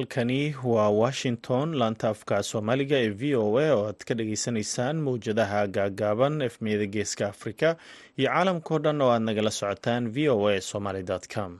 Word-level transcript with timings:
halkani 0.00 0.54
waa 0.64 0.88
washington 0.90 1.74
laanta 1.80 2.08
afka 2.14 2.36
soomaaliga 2.50 2.96
ee 3.04 3.08
v 3.20 3.34
o 3.42 3.58
a 3.58 3.66
oo 3.76 3.82
aad 3.88 4.00
ka 4.08 4.14
dhageysanaysaan 4.18 4.96
mowjadaha 5.06 5.60
gaagaaban 5.76 6.40
efmiyada 6.48 6.86
geeska 6.94 7.24
afrika 7.32 7.68
iyo 8.18 8.28
caalamkao 8.32 8.78
dhan 8.84 9.00
oo 9.04 9.10
aad 9.14 9.22
nagala 9.28 9.50
socotaan 9.60 10.04
v 10.14 10.28
o 10.34 10.48
a 10.48 10.60
somaly 10.70 11.02
com. 11.34 11.52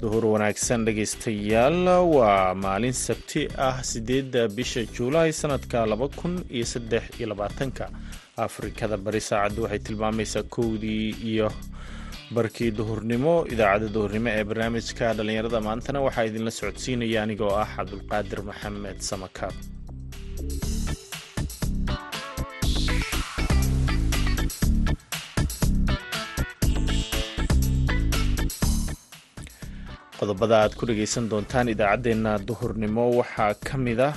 Duhur 0.00 0.24
wanaagsan 0.32 0.84
dhegaystayaal 0.88 1.78
waa 2.16 2.54
maalin 2.64 2.92
sabti 2.96 3.42
ah 3.68 3.82
sideedda 3.90 4.42
bisha 4.48 4.82
juulaay 4.96 5.32
sanadka 5.40 5.84
laba 5.92 6.08
kun 6.08 6.34
iyo 6.56 6.64
saddex 6.72 7.04
iyo 7.18 7.26
labaatanka 7.32 7.84
afrikada 8.46 8.96
bari 9.06 9.20
saacaddu 9.28 9.60
waxay 9.64 9.80
tilmaamaysaa 9.86 10.44
kowdii 10.56 11.06
iyo 11.32 11.48
barkii 12.36 12.70
duhurnimo 12.78 13.34
idaacadda 13.54 13.88
duhurnimo 13.96 14.28
ee 14.36 14.44
barnaamijka 14.50 15.06
dhallinyarada 15.18 15.60
maantana 15.68 15.98
waxaa 16.06 16.26
idinla 16.30 16.52
socodsiinaya 16.58 17.18
anigoo 17.24 17.52
ah 17.62 17.68
cabdulqaadir 17.76 18.40
maxamed 18.50 18.98
samakaab 19.10 19.54
qodobada 30.18 30.54
aad 30.62 30.72
ku 30.78 30.84
dhagaysan 30.88 31.24
doontaan 31.32 31.66
idaacaddeenna 31.74 32.32
duhurnimo 32.48 33.04
waxaa 33.20 33.52
ka 33.68 33.76
mid 33.86 34.00
ah 34.08 34.14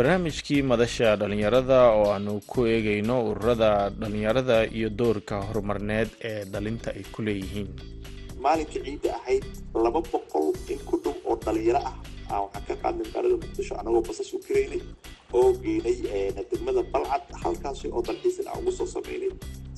barnaamijkii 0.00 0.62
madasha 0.70 1.08
dhallinyarada 1.20 1.78
oo 1.92 2.04
aanu 2.12 2.34
ku 2.50 2.60
eegayno 2.74 3.16
ururada 3.30 3.70
dhallinyarada 4.00 4.56
iyo 4.78 4.88
doorka 5.00 5.36
horumarneed 5.48 6.08
ee 6.30 6.44
dhalinta 6.52 6.90
ay 6.96 7.04
ku 7.12 7.20
leeyihiin. 7.26 7.68
Maalinka 8.44 8.80
ciidda 8.84 9.10
ahayd 9.18 9.44
laba 9.84 10.00
boqol 10.12 10.46
in 10.72 10.78
ku 10.88 10.96
dhow 11.04 11.12
oo 11.28 11.36
dhalinyaro 11.44 11.80
ah 12.32 12.40
waxaan 12.44 12.64
ka 12.68 12.74
qaadnay 12.82 13.04
magaalada 13.08 13.36
muqdisho 13.44 13.74
anagoo 13.80 14.00
basas 14.08 14.32
u 14.36 14.40
karaynay 14.46 14.80
oo 15.36 15.52
geynay 15.64 15.96
degmada 16.50 16.82
balcad 16.92 17.22
halkaasi 17.42 17.86
oo 17.92 18.00
dalxiisan 18.08 18.48
aan 18.48 18.58
ugu 18.62 18.72
soo 18.72 18.86
sameynay. 18.94 19.30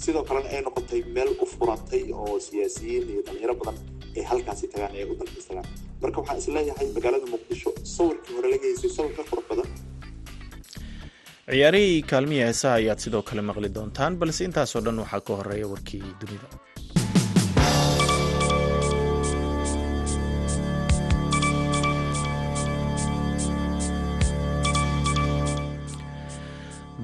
Sidoo 0.02 0.22
kalena 0.28 0.48
ay 0.54 0.62
noqotay 0.62 1.02
meel 1.14 1.30
u 1.42 1.46
furantay 1.54 2.04
oo 2.14 2.38
siyaasiyiin 2.46 3.10
iyo 3.10 3.22
dhalinyaro 3.26 3.54
badan 3.60 3.76
ay 4.16 4.22
halkaasi 4.30 4.66
tagaan 4.72 4.94
ee 4.94 5.04
u 5.10 5.14
dalxiis 5.18 5.46
tagaan 5.50 5.66
marka 6.02 6.18
waxaan 6.20 6.38
is 6.42 6.48
leeyahay 6.56 6.86
magaalada 6.96 7.26
muqdisho 7.34 7.70
sawirkii 7.96 8.34
hore 8.36 8.48
laga 8.54 8.68
sawir 8.96 9.12
ka 9.18 9.22
qurux 9.30 9.46
badan 9.50 9.68
ciyaarihii 11.50 12.02
kaalmiya 12.10 12.46
heesaha 12.48 12.74
ayaad 12.80 13.00
sidoo 13.04 13.22
kale 13.30 13.42
maqli 13.50 13.70
doontaan 13.76 14.18
balse 14.22 14.42
intaasoo 14.48 14.84
dhan 14.86 15.02
waxaa 15.04 15.22
ka 15.28 15.38
horreeya 15.40 15.70
warkii 15.72 16.04
dunida. 16.20 16.48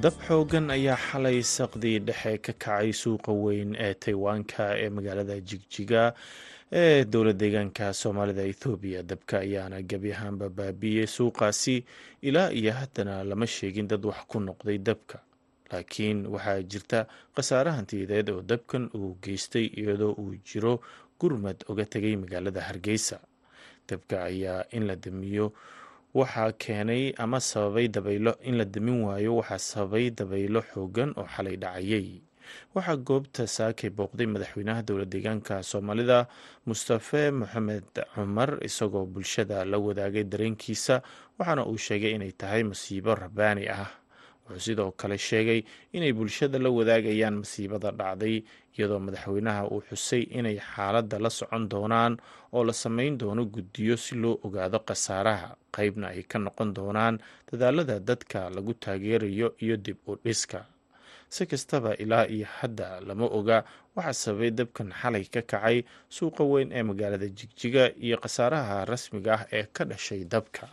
Dab 0.03 0.15
xoogan 0.27 0.71
ayaa 0.77 0.97
xalay 1.09 1.39
saqdii 1.57 1.99
dhexe 2.09 2.33
ka 2.47 2.53
kacay 2.65 2.89
suuqa 3.03 3.33
weyn 3.45 3.71
ee 3.87 3.95
taywaanka 4.05 4.65
ee 4.83 4.89
magaalada 4.97 5.37
jigjiga 5.49 6.03
ee 6.73 7.05
dowla 7.05 7.33
deegaanka 7.33 7.93
soomaalida 7.95 8.43
ethoobiya 8.53 9.03
dabka 9.03 9.39
ayaana 9.41 9.83
gebi 9.83 10.13
ahaanba 10.13 10.49
baabiiyey 10.49 11.07
suuqaasi. 11.07 11.85
Ilaa 12.23 12.51
iyo 12.53 12.73
haddana 12.73 13.25
lama 13.25 13.47
sheegin 13.47 13.89
dad 13.89 14.05
wax 14.05 14.21
ku 14.29 14.41
noqday 14.41 14.79
dabka. 14.79 15.19
Laakiin 15.73 16.27
waxaa 16.27 16.63
jirta 16.63 17.07
khasaare 17.35 17.71
hantiyadeed 17.71 18.29
oo 18.31 18.43
dabkan 18.43 18.91
uu 18.95 19.17
geystay 19.23 19.67
iyadoo 19.81 20.13
uu 20.19 20.35
jiro 20.45 20.81
gurmad 21.21 21.65
oga 21.69 21.85
tegay 21.85 22.17
magaalada 22.17 22.61
hargeysa. 22.61 23.19
Dabka 23.89 24.25
ayaa 24.25 24.65
in 24.71 24.87
la 24.87 24.97
damiyo 24.97 25.53
waxaa 26.15 26.53
keenay 26.53 27.13
ama 27.17 27.41
sababay 27.41 27.89
dabaylo 27.89 28.37
in 28.43 28.57
la 28.59 28.65
damin 28.65 29.03
waayo 29.05 29.37
waxaa 29.37 29.59
sababay 29.59 30.11
dabaylo 30.11 30.61
xoogan 30.73 31.13
oo 31.17 31.27
xalay 31.37 31.57
dhacayay 31.57 32.21
waxaa 32.75 32.97
goobta 33.09 33.47
saakay 33.47 33.91
booqday 33.91 34.27
madaxweynaha 34.35 34.83
dowla 34.89 35.05
deegaanka 35.13 35.63
soomaalida 35.71 36.19
mustafe 36.67 37.31
moxamed 37.41 37.87
cumar 38.15 38.51
isagoo 38.69 39.07
bulshada 39.07 39.65
la 39.65 39.79
wadaagay 39.79 40.25
dareenkiisa 40.33 41.03
waxaana 41.39 41.63
uu 41.71 41.79
sheegay 41.87 42.13
inay 42.17 42.33
tahay 42.33 42.63
masiibo 42.71 43.15
rabaani 43.15 43.67
ah. 43.69 43.91
Wuxuu 44.49 44.65
sidoo 44.65 44.91
kale 44.97 45.19
sheegay 45.19 45.61
inay 45.93 46.13
bulshada 46.17 46.57
la 46.59 46.71
wadaagayaan 46.73 47.37
masiibada 47.45 47.91
dhacday 47.93 48.37
iyadoo 48.79 48.99
madaxweynaha 49.07 49.69
uu 49.69 49.83
xusay 49.89 50.23
inay 50.39 50.57
xaaladda 50.71 51.19
la 51.25 51.31
socon 51.31 51.69
doonaan 51.69 52.17
oo 52.57 52.65
la 52.65 52.73
samayn 52.73 53.19
doono 53.21 53.45
guddiyo 53.45 53.97
si 54.05 54.15
loo 54.23 54.41
ogaado 54.47 54.79
khasaaraha 54.89 55.49
qeybna 55.77 56.07
ay 56.17 56.23
ka 56.31 56.39
noqon 56.39 56.71
doonaan 56.77 57.21
dadaalada 57.53 58.01
dadka 58.09 58.49
lagu 58.57 58.73
taageerayo 58.75 59.49
iyo 59.65 59.77
dib 59.77 59.99
u 60.09 60.17
dhiska 60.25 60.65
si 61.29 61.47
kastaba 61.47 61.95
ilaa 61.97 62.27
iyo 62.27 62.47
hadda 62.59 63.01
lama 63.01 63.27
oga. 63.39 63.65
Waxaa 63.97 64.13
sababay 64.23 64.51
dabkan 64.59 64.89
xalay 65.01 65.25
ka 65.35 65.43
kacay 65.43 65.77
suuqa 66.17 66.43
weyn 66.53 66.73
ee 66.73 66.83
magaalada 66.83 67.29
jigjiga 67.39 67.85
iyo 68.07 68.17
khasaaraha 68.23 68.85
rasmiga 68.85 69.33
ah 69.35 69.43
ee 69.53 69.65
ka 69.77 69.85
dhashay 69.85 70.25
dabka. 70.25 70.67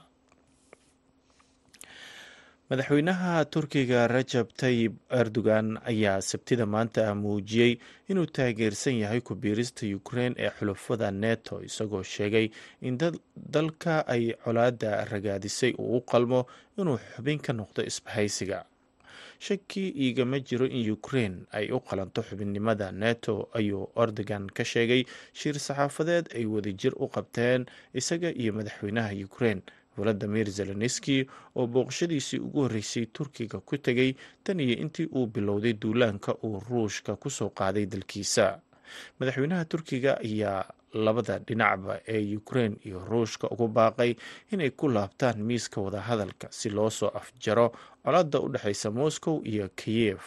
Madaxweynaha 2.70 3.46
turkiga 3.54 4.08
rajab 4.08 4.48
tayib 4.58 4.94
erdogan 5.22 5.78
ayaa 5.92 6.22
sabtida 6.22 6.66
maanta 6.66 7.04
muujiyey 7.16 7.78
inuu 8.10 8.26
taageersan 8.26 8.98
yahay 9.04 9.22
ku-biirista 9.22 9.86
ukrein 10.00 10.34
ee 10.44 10.50
xulafada 10.58 11.12
neto 11.12 11.62
isagoo 11.68 12.02
sheegay 12.04 12.48
in 12.82 12.98
dalka 13.56 13.96
ay 14.14 14.34
colaada 14.44 15.06
ragaadisay 15.12 15.72
uu 15.78 15.98
u 15.98 16.02
qalmo 16.12 16.42
inuu 16.78 16.98
xubin 17.14 17.40
ka 17.46 17.54
noqdo 17.54 17.82
isbahaysiga 17.92 18.66
shaki 19.46 19.84
igama 20.08 20.40
jiro 20.40 20.66
in 20.66 20.92
ukrein 20.92 21.34
ay 21.58 21.66
u 21.72 21.80
qalanto 21.88 22.22
xubinnimada 22.28 22.92
neto 22.92 23.50
ayuu 23.54 23.90
erdogan 24.04 24.48
ka 24.58 24.64
sheegay 24.72 25.02
shir 25.34 25.56
saxaafadeed 25.60 26.26
ay 26.38 26.46
wadajir 26.46 26.94
u 27.04 27.08
qabteen 27.16 27.66
isaga 27.94 28.30
iyo 28.42 28.54
madaxweynaha 28.58 29.12
ukrein 29.28 29.62
valadimir 29.98 30.48
zelenski 30.58 31.18
oo 31.56 31.68
booqashadiisii 31.68 32.40
ugu 32.46 32.62
horreysay 32.66 33.06
turkiga 33.16 33.60
ku 33.68 33.78
tegay 33.78 34.16
tan 34.44 34.60
iyo 34.60 34.76
intii 34.84 35.08
uu 35.16 35.28
bilowday 35.28 35.74
duulaanka 35.74 36.32
uu 36.44 36.60
ruushka 36.70 37.16
ku 37.16 37.30
soo 37.30 37.50
qaaday 37.50 37.86
dalkiisa. 37.86 38.60
Madaxweynaha 39.20 39.66
turkiga 39.66 40.12
ayaa 40.26 40.66
labada 41.06 41.40
dhinacba 41.48 42.00
ee 42.08 42.36
ukrein 42.40 42.74
iyo 42.88 43.00
ruushka 43.10 43.46
ugu 43.54 43.68
baaqay 43.68 44.16
inay 44.52 44.70
ku 44.80 44.88
laabtaan 44.96 45.38
miiska 45.48 45.82
wadahadalka 45.86 46.48
si 46.52 46.70
loo 46.70 46.90
soo 46.90 47.12
afjaro 47.20 47.68
colada 48.04 48.40
u 48.40 48.48
dhexeysa 48.54 48.90
moscow 48.92 49.36
iyo 49.52 49.68
kiyef 49.76 50.24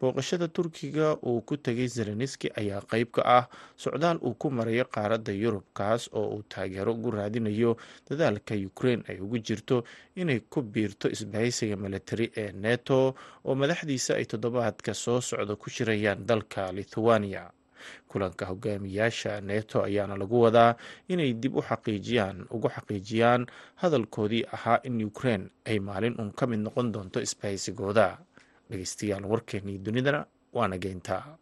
booqashada 0.00 0.48
turkiga 0.48 1.16
uu 1.28 1.40
ku 1.48 1.56
tegay 1.56 1.88
zelenski 1.88 2.48
ayaa 2.60 2.80
qeyb 2.90 3.08
ka 3.16 3.22
ah 3.38 3.44
socdaal 3.76 4.18
uu 4.24 4.34
ku 4.40 4.46
marayo 4.50 4.84
qaaradda 4.94 5.32
yurub 5.32 5.64
kaas 5.78 6.08
oo 6.12 6.28
uu 6.36 6.42
taageero 6.48 6.92
ugu 6.96 7.10
raadinayo 7.10 7.76
dadaalka 8.08 8.54
ukrein 8.70 9.00
ay 9.08 9.18
ugu 9.24 9.38
jirto 9.46 9.84
inay 10.16 10.40
ku 10.52 10.62
biirto 10.62 11.08
isbahaysiga 11.16 11.76
militari 11.76 12.26
ee 12.36 12.52
neto 12.52 13.14
oo 13.44 13.54
madaxdiisa 13.60 14.14
ay 14.16 14.24
toddobaadka 14.30 14.94
soo 14.94 15.20
socda 15.20 15.56
ku 15.60 15.66
shirayaan 15.70 16.24
dalka 16.28 16.72
lithuania 16.72 17.50
kulanka 18.16 18.44
hogaamiyaasha 18.48 19.40
neto 19.44 19.84
ayaana 19.84 20.16
lagu 20.16 20.40
wadaa 20.40 20.72
inay 21.12 21.32
dib 21.36 21.52
u 21.56 21.60
xaqiijiyaan 21.68 22.48
ugu 22.50 22.68
xaqiijiyaan 22.76 23.42
hadalkoodii 23.82 24.44
ahaa 24.56 24.78
in 24.88 25.04
ukrein 25.04 25.42
ay 25.68 25.78
maalin 25.88 26.16
uun 26.20 26.32
ka 26.32 26.46
mid 26.48 26.60
noqon 26.64 26.88
doonto 26.94 27.20
isbahaysigooda 27.20 28.06
dhegeystayaal 28.70 29.24
warkeennii 29.32 29.78
dunidana 29.84 30.20
waana 30.56 30.78
geyntaa 30.84 31.36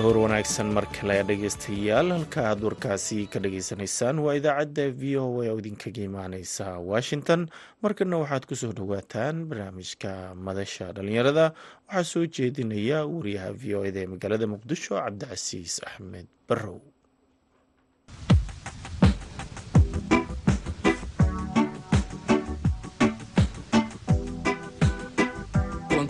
duhur 0.00 0.16
wanaagsan 0.24 0.72
mar 0.72 0.86
kale 0.96 1.16
dhegeystayaal 1.28 2.08
halka 2.16 2.40
aad 2.50 2.60
warkaasi 2.66 3.18
ka 3.32 3.38
dhageysanaysaan 3.44 4.16
waa 4.24 4.32
idaacadda 4.40 4.86
v 5.00 5.20
o 5.20 5.24
a 5.44 5.52
oo 5.52 5.58
idinkaga 5.60 6.02
imaaneysa 6.08 6.66
washington. 6.92 7.40
Markana 7.84 8.16
waxaad 8.22 8.44
ku 8.48 8.54
soo 8.56 8.72
dhawaataan 8.72 9.44
barnaamijka 9.50 10.32
madasha 10.46 10.92
dhalinyarada 10.96 11.52
waxaa 11.88 12.04
soo 12.12 12.24
jeedinaya 12.36 13.04
wariyaha 13.04 13.52
v 13.52 13.74
o 13.76 13.84
eda 13.84 14.00
ee 14.00 14.08
magaalada 14.14 14.46
muqdisho 14.54 14.96
cabdicasiis 14.96 15.84
axmed 15.84 16.26
barrow 16.48 16.80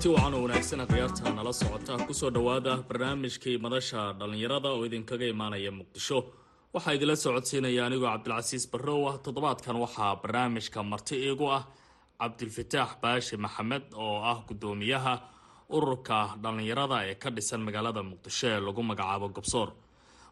kulanti 0.01 0.09
wacan 0.17 0.35
wanaagsan 0.43 0.87
khiyaarta 0.89 1.31
nala 1.37 1.53
socota 1.53 1.95
ku 2.07 2.13
soo 2.15 2.31
dhowaada 2.31 2.83
barnaamijkii 2.89 3.59
madasha 3.59 4.13
dhallinyarada 4.19 4.69
oo 4.73 4.85
idinkaga 4.87 5.27
imaanaya 5.27 5.71
muqdisho. 5.71 6.19
Waxaa 6.75 6.93
idinla 6.97 7.17
socodsiinaya 7.17 7.87
anigoo 7.87 8.09
cabdilcasiis 8.09 8.65
barrow 8.73 9.09
ah. 9.09 9.19
Toddobaadkan 9.19 9.77
waxaa 9.77 10.17
barnaamijka 10.23 10.83
marti 10.83 11.15
iigu 11.27 11.47
ah 11.53 11.63
cabdilfataax 12.21 12.91
baashi 13.03 13.37
maxamed 13.37 13.83
oo 13.95 14.23
ah 14.25 14.39
guddoomiyaha 14.49 15.15
ururka 15.77 16.19
dhallinyarada 16.43 16.97
ee 17.11 17.15
ka 17.15 17.31
dhisan 17.31 17.61
magaalada 17.61 18.03
muqdisho 18.03 18.47
ee 18.49 18.61
lagu 18.61 18.83
magacaabo 18.83 19.29
gobsoor. 19.37 19.69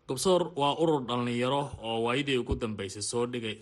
Gobsoor 0.08 0.42
waa 0.56 0.74
urur 0.82 1.00
dhallinyaro 1.08 1.62
oo 1.82 1.98
waayadii 2.06 2.38
ugu 2.38 2.54
dambeysay 2.56 3.02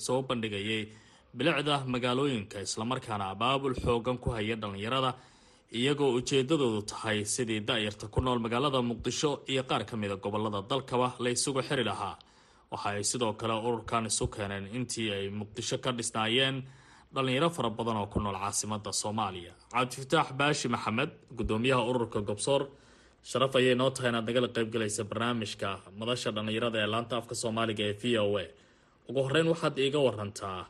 soo 0.06 0.23
bandhigayay 0.23 0.87
bilicda 1.35 1.82
magaalooyinka 1.87 2.61
islamarkaana 2.62 3.31
abaabul 3.35 3.75
xoogan 3.75 4.19
ku 4.19 4.31
haya 4.31 4.56
dhallinyarada 4.56 5.14
iyagoo 5.73 6.13
ujeedadoodu 6.19 6.83
tahay 6.83 7.25
sidii 7.25 7.61
da-yarta 7.61 8.07
ku 8.09 8.21
nool 8.21 8.39
magaalada 8.39 8.81
muqdisho 8.83 9.43
iyo 9.49 9.63
qaar 9.65 9.85
ka 9.85 9.97
mida 9.97 10.17
gobollada 10.17 10.63
dalkaba 10.63 11.15
la 11.19 11.31
isugu 11.31 11.63
xiri 11.63 11.85
lahaa. 11.85 12.17
Waxa 12.71 12.89
ay 12.91 13.05
sidoo 13.05 13.33
kale 13.33 13.55
ururkan 13.67 14.07
isu 14.07 14.27
keeneen 14.29 14.67
intii 14.77 15.11
ay 15.13 15.29
muqdisho 15.31 15.79
ka 15.79 15.91
dhisnaayeen 15.93 16.63
dhallinyaro 17.15 17.51
fara 17.51 17.71
badan 17.71 17.97
oo 17.97 18.07
ku 18.07 18.21
nool 18.21 18.35
caasimada 18.39 18.93
soomaaliya. 18.93 19.53
Cabdifataax 19.73 20.29
baashi 20.39 20.69
maxamed 20.69 21.11
gudoomiyaha 21.37 21.83
ururka 21.91 22.21
gobsoor 22.21 22.63
sharaf 23.23 23.57
ayay 23.57 23.75
noo 23.75 23.91
tahay 23.91 24.11
inaad 24.11 24.27
nagala 24.27 24.49
qeybgalaysa 24.49 25.03
barnaamijka 25.11 25.69
madasha 25.99 26.31
dhallinyarada 26.31 26.79
ee 26.83 26.87
laanta 26.95 27.17
afka 27.21 27.35
soomaaliga 27.35 27.85
ee 27.91 27.95
v 28.03 28.19
o 28.19 28.39
a. 28.39 28.45
Ugu 29.09 29.21
horeyn 29.27 29.49
waxaad 29.53 29.79
iiga 29.79 29.99
warantaa 29.99 30.67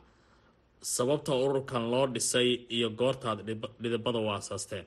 sababta 0.81 1.33
ururkan 1.35 1.91
loo 1.91 2.05
dhisay 2.07 2.49
iyo 2.69 2.89
goortaad 2.89 3.39
dhidibada 3.81 4.19
u 4.19 4.29
aasaasteen 4.35 4.85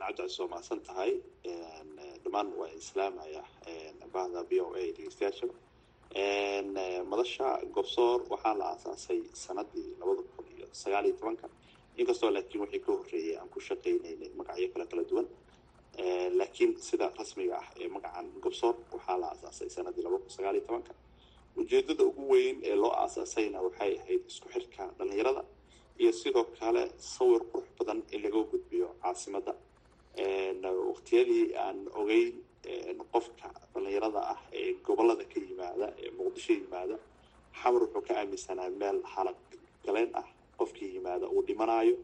cabdicas 0.00 0.38
waa 0.40 0.48
mahadsan 0.52 0.80
tahay 0.88 1.12
dhammaan 2.22 2.48
waa 2.60 2.68
islaamaya 2.80 3.42
bahda 4.14 4.40
v 4.50 4.60
o 4.64 4.66
a 4.74 4.82
dhegeystayaasha 4.96 5.46
madasha 7.10 7.46
gobsoor 7.76 8.18
waxaa 8.32 8.54
la 8.60 8.64
aasaasay 8.72 9.20
sanadii 9.44 9.88
labada 10.00 10.22
kun 10.36 10.46
iyo 10.56 10.66
sagaal 10.82 11.04
iyo 11.06 11.16
tobanka. 11.20 11.46
Inkastoo 12.00 12.30
laakiin 12.34 12.60
wixii 12.62 12.80
ka 12.86 12.92
horreeyay 12.92 13.36
aan 13.40 13.48
ku 13.54 13.60
shaqaynaynay 13.68 14.30
magacyo 14.38 14.68
kale 14.72 14.84
kala 14.90 15.02
duwan 15.10 15.26
laakiin 16.38 16.72
sida 16.88 17.06
rasmiga 17.18 17.56
ah 17.62 17.68
ee 17.82 17.88
magacan 17.96 18.26
gobsoor 18.44 18.74
waxaa 18.94 19.16
la 19.22 19.26
aasaasay 19.32 19.68
sanadii 19.76 20.02
laba 20.06 20.18
kun 20.22 20.30
sagaal 20.36 20.54
iyo 20.58 20.64
tobanka 20.68 20.92
ujeedada 21.60 22.04
ugu 22.10 22.24
weyn 22.32 22.56
ee 22.70 22.74
loo 22.82 22.92
aasaasayna 23.02 23.58
waxay 23.66 23.92
ahayd 24.02 24.22
isku 24.30 24.46
xirka 24.54 24.82
dhallinyarada 24.98 25.42
iyo 26.00 26.12
sidoo 26.20 26.44
kale 26.58 26.82
sawir 27.14 27.42
qurux 27.52 27.66
badan 27.78 27.98
in 28.14 28.20
laga 28.24 28.40
gudbiyo 28.52 28.86
caasimadda 29.02 29.52
waqtiyadii 30.90 31.44
aan 31.64 31.78
ogeyn 32.00 32.34
qofka 33.12 33.48
dhallinyarada 33.74 34.20
ah 34.32 34.40
ee 34.60 34.72
gobollada 34.86 35.24
ka 35.32 35.38
yimaada 35.46 35.86
ee 36.02 36.10
muqdisho 36.18 36.52
yimaada 36.60 36.96
xamar 37.60 37.80
wuxuu 37.82 38.02
ka 38.08 38.12
aaminsanaa 38.20 38.70
meel 38.80 38.98
xalaq 39.14 39.38
galeen 39.86 40.10
ah 40.20 40.26
qofkii 40.58 40.90
yimaada 40.96 41.26
uu 41.36 41.42
dhimanaayo. 41.48 41.96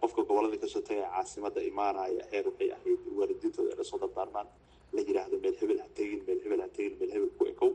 Qofka 0.00 0.20
gobollada 0.28 0.56
ka 0.62 0.66
soo 0.72 0.82
tagaya 0.88 1.08
caasimadda 1.14 1.60
imaanaya 1.70 2.22
heer 2.32 2.44
waxay 2.48 2.68
ahayd 2.76 3.00
waalidiintooda 3.18 3.72
la 3.80 3.84
soo 3.90 3.98
dardaarmaan. 4.02 4.48
La 4.94 5.00
yidhaahdo 5.06 5.36
meel 5.44 5.56
hebel 5.60 5.78
ha 5.82 5.88
tegin 5.96 6.20
meel 6.26 6.40
hebel 6.44 6.60
ha 6.64 6.68
tegin 6.76 6.94
meel 7.00 7.10
hebel 7.14 7.30
ku 7.38 7.44
ekow 7.52 7.70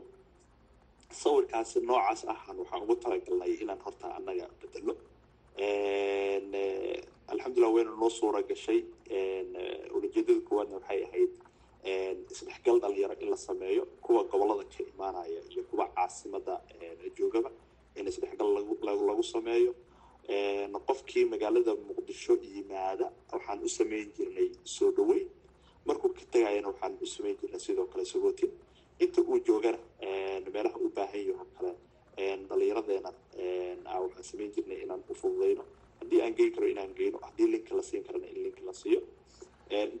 sawirkaasi 1.10 1.80
noocaas 1.80 2.24
ahan 2.32 2.56
waxaan 2.58 2.82
ugu 2.82 2.94
talagalnay 3.02 3.52
inaan 3.62 3.80
horta 3.84 4.06
annaga 4.16 4.46
bedelo. 4.60 4.94
Alxamdulillah 7.32 7.72
wayna 7.74 7.90
noo 8.00 8.10
suura 8.10 8.42
gashay. 8.42 8.80
Ulajeedada 9.96 10.40
koowaadna 10.48 10.76
waxay 10.78 11.00
ahayd 11.06 11.32
isdhexgal 12.32 12.80
dhalinyaro 12.82 13.14
in 13.20 13.30
la 13.30 13.36
sameeyo 13.36 13.82
kuwa 14.04 14.24
gobollada 14.24 14.64
ka 14.64 14.82
imaanaya 14.92 15.40
iyo 15.50 15.62
kuwa 15.70 15.88
caasimada 15.94 16.60
joogaba 17.16 17.50
in 17.96 18.06
isdhexgal 18.08 18.48
lagu 19.06 19.22
sameeyo. 19.22 19.74
Qofkii 20.86 21.24
magaalada 21.24 21.74
muqdisho 21.74 22.34
yimaada 22.42 23.12
waxaan 23.32 23.62
u 23.64 23.68
sameyn 23.68 24.10
jirnay 24.16 24.50
soo 24.64 24.90
dhaweyn. 24.90 25.28
Markuu 25.86 26.08
ka 26.14 26.22
tegayana 26.30 26.68
waxaan 26.68 26.98
u 27.00 27.06
sameyn 27.06 27.36
jirnay 27.40 27.60
sidoo 27.60 27.86
kale 27.86 28.04
sagootin 28.04 28.50
inta 29.04 29.20
uu 29.22 29.38
joogana 29.46 29.78
meelaha 30.54 30.78
u 30.84 30.88
baahan 30.96 31.22
yaho 31.28 31.44
kale 31.58 31.72
dhallinyaradeena 32.48 33.10
waxaan 34.04 34.24
samayn 34.30 34.50
jirnay 34.54 34.78
inaan 34.84 35.02
u 35.10 35.14
fududayno 35.20 35.64
haddii 36.00 36.20
aan 36.24 36.34
geyn 36.38 36.52
karo 36.54 36.66
inaan 36.74 36.92
geyno 36.98 37.18
haddii 37.26 37.48
linka 37.52 37.74
la 37.76 37.82
siin 37.82 38.02
karana 38.06 38.26
in 38.32 38.42
linka 38.44 38.62
la 38.68 38.72
siiyo. 38.72 39.00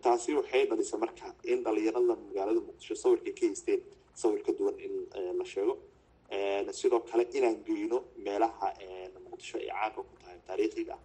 Taasi 0.04 0.34
waxay 0.38 0.62
dhalisa 0.70 0.96
marka 1.02 1.26
in 1.52 1.58
dhallinyarada 1.64 2.14
magaalada 2.26 2.60
muqdisho 2.68 2.94
sawirkay 3.02 3.32
ka 3.38 3.46
haysteen 3.46 3.80
sawir 4.14 4.40
ka 4.46 4.52
duwan 4.58 4.76
in 4.86 4.94
la 5.38 5.44
sheego. 5.44 5.74
Sidoo 6.80 7.00
kale 7.10 7.24
inaan 7.38 7.56
geyno 7.66 7.98
meelaha 8.24 8.68
muqdisho 9.30 9.56
ay 9.58 9.68
caanka 9.68 10.00
ku 10.08 10.14
tahay 10.22 10.38
taariikhiga. 10.46 10.96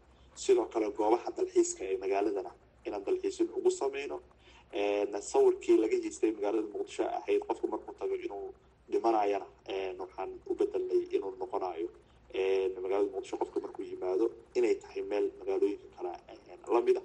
Sidoo 0.44 0.66
kale 0.74 0.86
goobaha 0.98 1.30
dalxiiska 1.38 1.84
ee 1.92 1.98
magaaladana 2.04 2.52
inaan 2.86 3.04
dalxiisin 3.06 3.48
ugu 3.58 3.70
sameyno 3.72 4.18
sawirkii 5.32 5.78
laga 5.84 5.98
haystay 6.04 6.32
magaalada 6.38 6.68
muqdisho 6.74 7.04
ahayd 7.18 7.42
qofku 7.50 7.66
markuu 7.74 7.94
tago 8.00 8.16
inuu 8.26 8.48
dhimanayana 8.92 9.46
waxaan 10.02 10.30
u 10.50 10.56
bedelnay 10.60 11.02
inuu 11.16 11.32
noqonayo 11.42 11.88
magaalada 12.84 13.12
muqdisho 13.16 13.36
qofka 13.42 13.58
markuu 13.66 13.84
yimaado 13.92 14.26
inay 14.58 14.76
tahay 14.84 15.02
meel 15.12 15.26
magaalooyinka 15.40 15.88
kale 15.98 16.12
lamida 16.76 17.02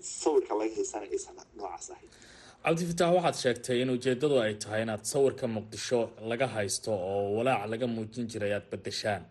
sawirka 0.00 0.52
laga 0.60 0.74
haysana 0.78 1.06
aysan 1.14 1.36
noocaas 1.58 1.86
ahayd 1.94 2.10
cabdifitaax 2.64 3.12
waxaad 3.16 3.36
sheegtay 3.44 3.78
in 3.82 3.90
ujeedadu 3.96 4.36
ay 4.44 4.54
tahay 4.62 4.82
inaad 4.86 5.02
sawirka 5.12 5.46
muqdisho 5.56 6.00
laga 6.30 6.46
haysto 6.54 6.90
oo 7.10 7.22
walaac 7.36 7.62
laga 7.72 7.86
muujin 7.94 8.26
jiray 8.32 8.52
aad 8.58 8.66
bedeshaan 8.72 9.22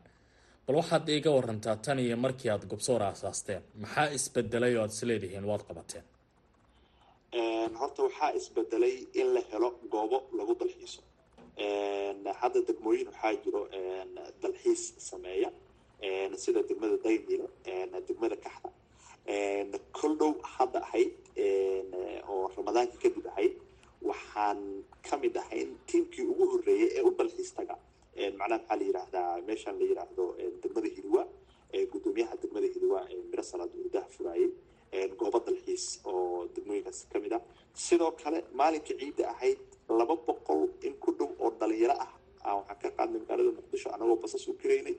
bal 0.66 0.76
waxaad 0.82 1.06
iiga 1.16 1.32
warantaa 1.38 1.76
tan 1.86 2.00
iyo 2.06 2.18
markii 2.26 2.50
aad 2.54 2.64
gobsoor 2.72 3.02
aasaasteen 3.10 3.62
maxaa 3.82 4.08
isbedelay 4.18 4.74
oo 4.78 4.84
aad 4.86 4.94
isleedihiin 4.98 5.46
waad 5.52 5.64
qabateen 5.70 6.04
horta 7.34 8.04
waxaa 8.04 8.34
isbedelay 8.36 9.08
in 9.14 9.34
la 9.34 9.42
helo 9.52 9.70
goobo 9.90 10.18
lagu 10.38 10.54
dalxiiso. 10.56 11.02
Hadda 12.42 12.60
degmooyin 12.68 13.08
waxaa 13.08 13.34
jiro 13.44 13.68
dalxiis 14.42 14.94
sameeya. 15.10 15.52
Sida 16.38 16.62
degmada 16.70 16.98
daymilo 17.04 17.48
degmada 18.08 18.36
kaxda. 18.46 18.70
Kol 19.98 20.16
dhow 20.20 20.34
hadda 20.58 20.80
ahayd 20.88 21.12
oo 22.30 22.48
ramadaanka 22.56 22.98
kadib 23.04 23.26
ahayd 23.32 23.54
waxaan 24.02 24.84
ka 25.08 25.18
mid 25.18 25.36
ahayn 25.38 25.70
tiimkii 25.88 26.26
ugu 26.32 26.46
horreeyay 26.52 26.90
ee 26.98 27.02
u 27.02 27.12
dalxiis 27.20 27.52
taga 27.58 27.76
macnaha 28.40 28.60
maxaa 28.60 28.78
la 28.80 28.84
yidhaahdaa 28.86 29.42
meeshaan 29.48 29.76
la 29.80 29.86
yidhaahdo 29.90 30.24
degmada 30.64 30.88
hiliwa 30.96 31.24
guddoomiyaha 31.92 32.36
degmada 32.42 32.68
hiliwa 32.74 33.00
miro 33.32 33.44
salaad 33.44 33.72
urdaha 33.84 34.08
furaayey 34.16 34.50
goobo 35.20 35.40
dalxiis 35.48 35.86
oo 36.10 36.48
degmooyinkaas 36.56 37.00
ka 37.12 37.18
mid 37.24 37.34
ah. 37.38 37.42
Sidoo 37.86 38.12
kale 38.22 38.40
maalinka 38.60 38.94
ciidda 39.00 39.24
ahayd 39.34 39.60
laba 40.00 40.16
boqol 40.28 40.62
in 40.88 40.94
ku 41.04 41.10
dhow 41.20 41.30
oo 41.44 41.50
dhalinyaro 41.60 41.96
ah 42.06 42.12
waxaan 42.60 42.78
ka 42.82 42.90
qaadnay 42.98 43.20
magaalada 43.24 43.52
muqdisho 43.60 43.90
anagoo 43.96 44.18
basas 44.24 44.44
u 44.48 44.54
kiraynay 44.62 44.96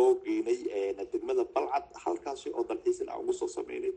oo 0.00 0.10
geynay 0.24 0.58
degmada 1.12 1.44
balcad 1.54 1.84
halkaasi 2.04 2.48
oo 2.56 2.62
dalxiisin 2.70 3.08
aan 3.10 3.20
ugu 3.22 3.32
soo 3.40 3.48
sameynay. 3.56 3.92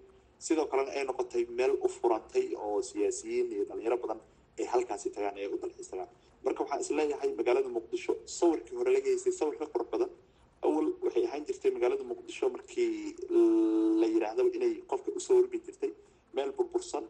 Sidoo 0.45 0.65
kalena 0.71 0.91
ay 0.97 1.03
noqotay 1.09 1.43
meel 1.57 1.73
u 1.85 1.87
furantay 1.97 2.45
oo 2.63 2.81
siyaasiyiin 2.89 3.47
iyo 3.55 3.63
dhalinyaro 3.69 3.97
badan 4.03 4.19
ay 4.59 4.65
halkaasi 4.73 5.07
tagaan 5.15 5.35
ee 5.41 5.47
u 5.53 5.57
dalxiis 5.63 5.89
tagaan 5.91 6.09
marka 6.45 6.59
waxaan 6.63 6.81
is 6.83 6.89
leeyahay 6.97 7.29
magaalada 7.39 7.69
muqdisho 7.77 8.13
sawirkii 8.37 8.75
hore 8.79 8.91
laga 8.95 9.07
haystay 9.11 9.33
sawir 9.39 9.55
ka 9.61 9.65
qurux 9.73 9.87
badan 9.93 10.09
awal 10.67 10.87
waxay 11.05 11.23
ahaan 11.27 11.43
jirtay 11.47 11.71
magaalada 11.75 12.03
muqdisho 12.11 12.45
markii 12.55 12.91
la 14.01 14.07
yidhaahdaba 14.13 14.49
inay 14.57 14.73
qofka 14.91 15.09
u 15.17 15.19
soo 15.25 15.35
warbi 15.39 15.57
jirtay 15.65 15.91
meel 16.35 16.51
burbursan 16.57 17.05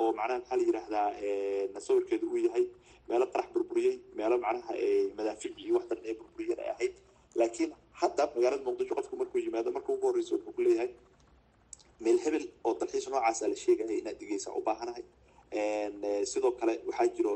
oo 0.00 0.08
macnaha 0.18 0.38
maxaa 0.40 0.56
la 0.60 0.64
yidhaahdaa 0.68 1.80
sawirkeedu 1.86 2.26
uu 2.32 2.40
yahay 2.46 2.64
meelo 3.08 3.26
qarax 3.32 3.48
burburiyey 3.54 3.94
meelo 4.18 4.36
macnaha 4.44 4.72
madaafic 5.18 5.52
iyo 5.64 5.72
wax 5.76 5.84
daran 5.90 6.04
ay 6.10 6.14
burburiyeen 6.20 6.60
ay 6.64 6.70
ahayd. 6.74 6.94
Laakiin 7.40 7.70
hadda 8.00 8.22
magaalada 8.36 8.62
muqdisho 8.68 8.94
qofku 8.98 9.14
markuu 9.20 9.38
yimaado 9.46 9.70
marka 9.76 9.90
ugu 9.94 10.06
horreysa 10.08 10.32
wuxuu 10.34 10.52
ku 10.56 10.60
leeyahay 10.66 10.90
meel 12.04 12.18
hebel 12.24 12.44
oo 12.66 12.72
dalxiis 12.80 13.06
noocaasa 13.12 13.44
la 13.52 13.56
sheegaya 13.64 13.94
inaad 14.00 14.16
dhegeysa 14.20 14.48
u 14.58 14.60
baahanahay. 14.68 15.04
Sidoo 16.32 16.52
kale 16.60 16.74
waxaa 16.88 17.06
jiro 17.16 17.32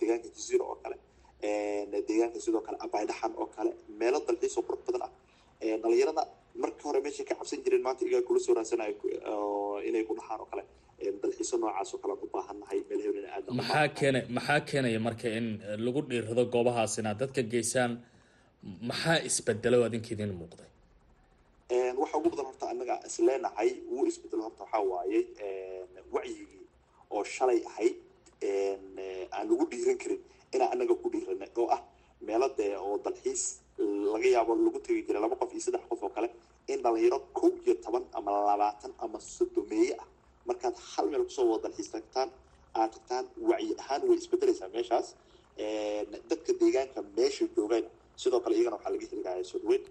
deegaanka 0.00 0.28
jaziira 0.36 0.64
oo 0.70 0.76
kale 0.84 0.96
deegaanka 1.42 2.40
sidoo 2.44 2.60
kale 2.66 2.76
abaydhaxan 2.86 3.32
oo 3.40 3.46
kale 3.56 3.70
meelo 4.00 4.18
dalxiis 4.26 4.56
oo 4.58 4.62
qurux 4.68 4.80
badan 4.86 5.02
ah. 5.06 5.12
Dhalinyarada 5.82 6.22
marka 6.62 6.82
hore 6.88 7.00
meeshay 7.04 7.24
ka 7.28 7.34
cabsan 7.34 7.62
jireen 7.64 7.82
maanta 7.86 8.02
igaa 8.06 8.22
kula 8.26 8.40
soo 8.44 8.54
raadsanayo 8.54 8.94
inay 9.88 10.04
ku 10.08 10.14
dhaxaan 10.18 10.40
oo 10.42 10.48
kale. 10.52 10.62
Dalxiiso 11.22 11.56
noocaas 11.62 11.90
oo 11.94 11.98
kale 12.02 12.12
aan 12.14 12.22
u 12.24 12.28
baahannahay 12.34 12.78
meel 12.88 13.26
aad 13.34 13.44
maxaa 13.60 13.88
keena 13.98 14.20
maxaa 14.36 14.60
keenaya 14.70 15.00
marka 15.06 15.28
in 15.38 15.46
lagu 15.84 16.00
dhiirado 16.10 16.44
goobahaas 16.54 16.98
inaad 17.00 17.18
dadka 17.22 17.42
geysaan? 17.52 17.92
Maxaa 18.90 19.18
isbedelo 19.28 19.78
adinka 19.86 20.10
idin 20.14 20.32
muuqday? 20.40 20.68
Waxa 22.00 22.14
ugu 22.18 22.28
badan 22.32 22.46
horta 22.50 22.64
annaga 22.72 22.94
isleenahay 23.08 23.70
wuu 23.90 24.04
isbeddel 24.10 24.40
horta 24.46 24.62
waxaa 24.64 24.82
waaye 24.92 25.20
wacyigii 26.14 26.62
oo 27.14 27.22
shalay 27.34 27.60
ahayd 27.70 27.96
aan 29.36 29.44
lagu 29.50 29.64
dhiiran 29.70 29.98
karin 30.02 30.20
inaan 30.54 30.70
annaga 30.74 30.94
ku 31.02 31.06
dhiiranay 31.12 31.50
oo 31.60 31.68
ah 31.76 31.80
meelo 32.26 32.48
dee 32.58 32.72
oo 32.86 32.96
dalxiis 33.04 33.42
laga 34.12 34.28
yaabo 34.34 34.52
lagu 34.66 34.78
tegi 34.86 35.02
jiray 35.06 35.22
laba 35.24 35.36
qof 35.40 35.50
iyo 35.54 35.62
saddex 35.66 35.84
qof 35.90 36.00
oo 36.06 36.10
kale 36.16 36.28
in 36.72 36.78
dhalinyaro 36.84 37.18
kow 37.38 37.50
iyo 37.66 37.74
toban 37.84 38.04
ama 38.18 38.30
labaatan 38.50 38.92
ama 39.04 39.18
sodomeeye 39.36 39.92
ah. 40.02 40.06
Markaad 40.48 40.76
hal 40.92 41.06
meel 41.12 41.24
ku 41.28 41.32
soo 41.36 41.46
wada 41.50 41.62
dalxiis 41.68 41.88
tagtaan 41.94 42.28
aad 42.78 42.90
tagtaan 42.94 43.24
wacyi 43.50 43.72
ahaan 43.82 44.02
way 44.08 44.16
isbedelaysaa 44.22 44.68
meeshaas. 44.76 45.08
Dadka 46.30 46.50
deegaanka 46.60 47.00
meesha 47.16 47.44
joogayna 47.56 47.88
sidoo 48.22 48.40
kale 48.44 48.54
iyagana 48.56 48.76
waxaa 48.78 48.92
laga 48.94 49.44
soo 49.50 49.58
dhaweyn 49.64 49.84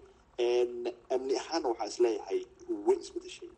amni 1.14 1.34
ahaanna 1.42 1.66
waxaa 1.72 1.88
is 1.92 1.98
leeyahay 2.04 2.40
way 2.86 2.96
isbedeshay 3.04 3.50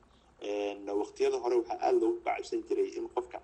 waqtiyada 1.01 1.37
hore 1.43 1.55
waxaa 1.61 1.79
aada 1.87 1.99
loogu 2.03 2.19
bacabsan 2.27 2.61
jiray 2.69 2.89
in 2.99 3.07
qofka 3.15 3.39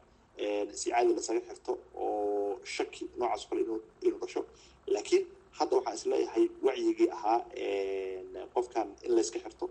si 0.81 0.87
caadi 0.93 1.13
lasaga 1.19 1.41
xirto 1.49 1.73
oo 2.05 2.36
shaki 2.75 3.05
noocaas 3.19 3.43
kale 3.49 3.61
inuu 3.67 4.19
dhasho. 4.23 4.41
Laakiin 4.95 5.25
hadda 5.59 5.75
waxaa 5.79 5.95
is 5.99 6.05
leeyahay 6.13 6.45
wacyigii 6.67 7.09
ahaa 7.17 7.39
qofkan 8.55 8.89
in 9.07 9.11
layska 9.17 9.39
xirto 9.45 9.65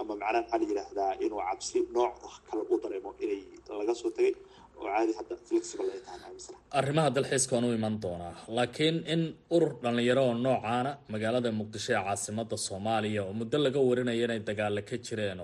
ama 0.00 0.14
macnaha 0.20 0.42
maxaa 0.42 0.58
la 0.60 0.66
yidhaahdaa 0.70 1.12
inuu 1.24 1.40
cabsi 1.48 1.78
nooc 1.96 2.14
kale 2.48 2.62
u 2.72 2.80
dareemo 2.82 3.10
inay 3.24 3.40
laga 3.80 3.94
soo 4.00 4.10
tegay 4.16 4.34
oo 4.80 4.86
caadi 4.94 5.12
hadda 5.18 5.34
flexible 5.48 5.90
ay 5.96 6.00
tahay 6.06 6.34
arrimaha 6.80 7.08
dalxiiska 7.16 7.52
waan 7.56 7.64
u 7.70 7.72
iman 7.78 7.94
doonaa 8.04 8.34
laakiin 8.58 8.96
in 9.14 9.22
urur 9.56 9.72
dhallinyaro 9.82 10.22
oo 10.28 10.34
noocaana 10.46 10.90
magaalada 11.12 11.50
muqdisho 11.60 11.90
ee 11.96 12.02
caasimada 12.06 12.56
soomaaliya 12.68 13.20
oo 13.28 13.32
muddo 13.40 13.56
laga 13.66 13.80
warinayo 13.88 14.24
inay 14.28 14.40
dagaalo 14.48 14.80
ka 14.90 14.96
jireen 15.06 15.40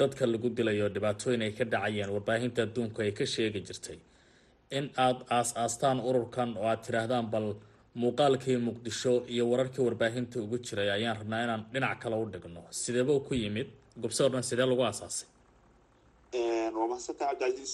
dadka 0.00 0.24
lagu 0.32 0.48
dilayo 0.58 0.86
dhibaatooyin 0.96 1.42
ay 1.46 1.52
ka 1.58 1.64
dhacayeen 1.72 2.10
warbaahinta 2.16 2.60
adduunku 2.66 2.98
ay 3.06 3.12
ka 3.18 3.24
sheegi 3.34 3.60
jirtay 3.68 3.98
in 4.70 4.90
aada 4.96 5.24
aas-aastaan 5.36 5.98
ururkan 6.08 6.56
oo 6.58 6.66
aad 6.70 6.80
tidhaahdaan 6.86 7.26
bal 7.32 7.48
muuqaalkii 8.02 8.56
muqdisho 8.68 9.12
iyo 9.34 9.44
wararkii 9.50 9.84
warbaahinta 9.86 10.40
ugu 10.44 10.58
jiray 10.66 10.90
ayaan 10.96 11.16
rabnaa 11.20 11.44
inaan 11.44 11.62
dhinac 11.72 11.98
kale 12.02 12.16
u 12.16 12.26
dhigno. 12.32 12.60
Sideeba 12.70 13.12
ku 13.28 13.34
yimid? 13.34 13.68
Gobsoo 14.02 14.28
dhan 14.32 14.42
sidee 14.42 14.66
lagu 14.66 14.82
aasaasay? 14.82 15.28
Waa 16.76 16.86
mahadsantaha 16.90 17.30
cabdicasiis 17.40 17.72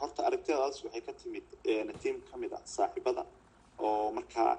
horta 0.00 0.20
aragtiyadaas 0.28 0.76
waxay 0.84 1.00
ka 1.06 1.12
timid 1.20 1.44
tiam 2.02 2.16
ka 2.30 2.34
mid 2.42 2.52
ah 2.58 2.62
saaxiibada 2.76 3.22
oo 3.78 4.10
markaa 4.16 4.52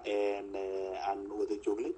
aan 1.09 1.19
wada 1.39 1.55
joognay. 1.65 1.93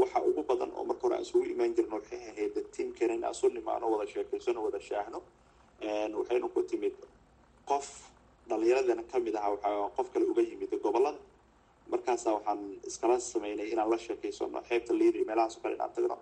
Waxa 0.00 0.18
ugu 0.28 0.42
badan 0.48 0.70
oo 0.78 0.84
marka 0.88 1.02
hore 1.02 1.14
aan 1.16 1.22
isugu 1.26 1.44
imaan 1.54 1.74
jirna 1.76 1.94
waxay 1.98 2.20
ahayd 2.30 2.54
tiamkeena 2.74 3.14
in 3.18 3.24
aan 3.24 3.34
isu 3.34 3.46
nimaano 3.56 3.86
wada 3.92 4.06
sheekaysano 4.12 4.60
wada 4.66 4.80
shaahno. 4.88 5.18
Waxayna 6.18 6.48
ku 6.54 6.62
timid 6.70 6.94
qof 7.68 7.86
dhalinyaradana 8.48 9.02
ka 9.10 9.18
mid 9.26 9.34
aha 9.40 9.48
waxaa 9.54 9.90
qof 9.96 10.06
kale 10.12 10.24
uga 10.32 10.42
yimid 10.48 10.70
gobollada 10.84 11.18
markaasa 11.92 12.28
waxaan 12.36 12.60
iskala 12.88 13.16
sameynay 13.32 13.68
inaan 13.72 13.90
la 13.92 13.98
sheekaysano 14.04 14.60
xeebta 14.68 14.92
liida 15.00 15.16
iyo 15.18 15.26
meelahaas 15.30 15.54
oo 15.56 15.62
kale 15.62 15.74
inaan 15.78 15.92
tagno. 15.96 16.16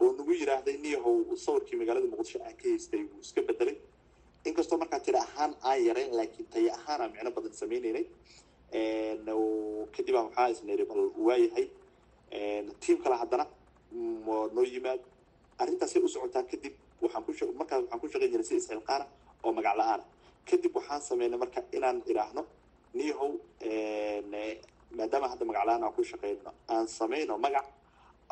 Oo 0.00 0.10
nagu 0.18 0.32
yidhaahday 0.40 0.76
niyahow 0.84 1.14
sawirkii 1.44 1.76
magaalada 1.80 2.06
muqdisho 2.12 2.38
aan 2.46 2.56
ka 2.60 2.64
haystay 2.70 3.02
wuu 3.10 3.20
iska 3.26 3.40
bedelay 3.48 3.76
inkastoo 4.48 4.78
markaa 4.82 5.00
tira 5.06 5.20
ahaan 5.26 5.52
aan 5.68 5.78
yarayn 5.88 6.12
laakiin 6.18 6.46
taya 6.52 6.72
ahaan 6.78 7.00
aan 7.02 7.10
micno 7.14 7.30
badan 7.36 7.52
sameyneynay 7.60 8.04
kadib 9.96 10.14
waxaa 10.20 10.48
isniri 10.54 10.84
bal 10.90 11.00
waayahay 11.26 11.66
tiam 12.82 12.98
kale 13.04 13.16
haddana 13.22 13.44
noo 14.56 14.64
yimaad. 14.72 15.00
Arrintaasay 15.62 16.02
u 16.04 16.08
socotaa 16.08 16.42
kadib 16.52 16.74
waxaan 17.02 17.22
ku 17.26 17.32
markaas 17.60 17.80
waxaan 17.82 18.00
ku 18.00 18.06
shaqayn 18.12 18.30
jiray 18.32 18.44
si 18.48 18.54
isxilqaana 18.60 19.04
oo 19.44 19.52
magac 19.58 19.76
la'aana 19.80 20.04
kadib 20.48 20.72
waxaan 20.78 21.02
sameynay 21.08 21.38
marka 21.42 21.60
inaan 21.76 21.98
idhaahno 22.10 22.42
niyahow 22.98 23.30
maadaama 24.98 25.26
hadda 25.32 25.44
magac 25.48 25.64
la'aan 25.68 25.82
aan 25.86 25.94
ku 25.96 26.02
shaqeyno 26.12 26.50
aan 26.74 26.86
sameyno 26.98 27.34
magac 27.46 27.66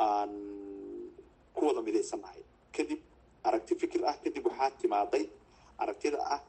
aan 0.06 0.30
ku 1.56 1.61
wada 1.68 1.80
midaysannahay 1.88 2.42
kadib 2.76 3.00
aragti 3.49 3.75
fikir 3.83 4.00
ah 4.11 4.16
kadib 4.25 4.44
waxaa 4.49 4.71
timaaday 4.80 5.25
aragtida 5.83 6.18
ah 6.35 6.40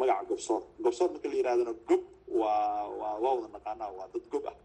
magaca 0.00 0.24
gobsoor 0.30 0.60
gobsoor 0.84 1.08
marka 1.14 1.26
la 1.32 1.36
yidhahdana 1.40 1.72
gob 1.88 2.02
waa 2.40 2.88
waa 3.00 3.14
waa 3.22 3.32
wada 3.36 3.48
naqaanaa 3.56 3.90
waa 3.98 4.08
dad 4.14 4.24
gob 4.32 4.44
ah. 4.52 4.56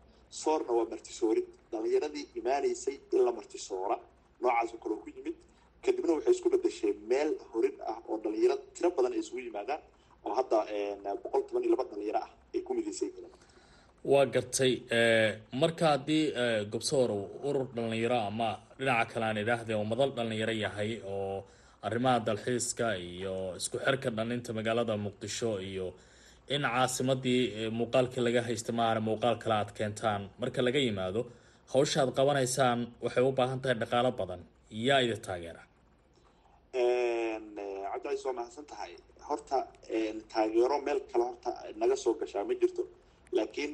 Soorna 0.42 0.72
waa 0.78 0.86
martisoorid 0.94 1.48
dhalinyaradii 1.72 2.26
imaanaysay 2.40 2.96
in 3.14 3.22
la 3.28 3.32
martisoora 3.38 3.96
noocaas 4.42 4.72
oo 4.74 4.80
kaleo 4.84 4.98
ku 5.04 5.10
yimid. 5.16 5.36
Kadibna 5.84 6.12
waxay 6.18 6.34
isku 6.38 6.50
bedeshay 6.54 6.94
meel 7.12 7.30
horin 7.52 7.76
ah 7.92 7.98
oo 8.10 8.18
dhalinyaro 8.24 8.56
tiro 8.76 8.90
badan 8.98 9.14
ay 9.16 9.20
isugu 9.24 9.40
yimaadaan 9.48 9.82
oo 10.26 10.34
hadda 10.40 10.58
boqol 11.24 11.42
toban 11.48 11.64
iyo 11.66 11.72
laba 11.76 11.86
dhalinyaro 11.92 12.20
ah 12.26 12.30
ay 12.56 12.62
ku 12.68 12.72
midaysan 12.78 13.08
yihiin 13.10 13.28
waa 14.12 14.26
gartay 14.36 14.74
marka 15.62 15.86
haddii 15.94 16.24
gobsoor 16.74 17.10
uu 17.18 17.26
urur 17.50 17.68
dhalinyaro 17.76 18.20
ama 18.30 18.50
dhinaca 18.80 19.06
kale 19.14 19.26
aan 19.30 19.38
idhaahde 19.44 19.74
oo 19.80 19.86
madal 19.92 20.10
dhalinyaro 20.18 20.54
yahay 20.66 20.92
oo 21.14 21.38
arrimaha 21.88 22.20
dalxiiska 22.28 22.88
iyo 23.10 23.36
isku 23.60 23.78
xirka 23.86 24.10
dhalinta 24.18 24.50
magaalada 24.58 24.94
muqdisho 25.06 25.52
iyo 25.70 25.88
in 26.56 26.64
caasimadii 26.74 27.42
muuqaalkii 27.80 28.24
laga 28.28 28.42
haysta 28.48 28.72
maahane 28.78 29.02
muuqaal 29.10 29.36
kale 29.44 29.56
aad 29.60 29.72
keentaan 29.78 30.22
marka 30.42 30.60
laga 30.68 30.80
yimaado 30.86 31.22
hawsha 31.74 31.98
aad 32.04 32.12
qabanaysaan 32.20 32.80
waxay 33.06 33.24
u 33.30 33.32
baahan 33.40 33.60
tahay 33.64 33.76
dhaqaalo 33.82 34.12
badan. 34.20 34.42
Yaa 34.88 35.00
idin 35.06 35.22
taageera. 35.28 35.62
Cabdicaiis 37.92 38.24
waa 38.26 38.34
mahadsan 38.40 38.66
tahay 38.72 38.92
horta 39.30 39.58
taageero 40.34 40.78
meel 40.86 41.00
kale 41.12 41.24
horta 41.30 41.52
naga 41.82 41.96
soo 42.04 42.14
gashaa 42.22 42.44
ma 42.48 42.54
jirto. 42.62 42.84
Laakiin 43.38 43.74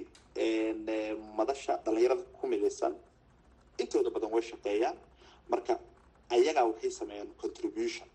madasha 1.38 1.74
dhalinyarada 1.86 2.24
ku 2.38 2.48
midaysan 2.52 2.94
intooda 3.82 4.10
badan 4.16 4.32
way 4.36 4.42
shaqeeyaan. 4.52 4.98
Marka 5.52 5.74
ayagaa 6.36 6.66
waxay 6.72 6.92
sameeyaan 7.00 7.30
contribution 7.42 8.08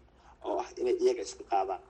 oo 0.44 0.58
ah 0.62 0.68
inay 0.80 0.96
iyaga 1.04 1.22
iska 1.28 1.44
qaadaan. 1.52 1.82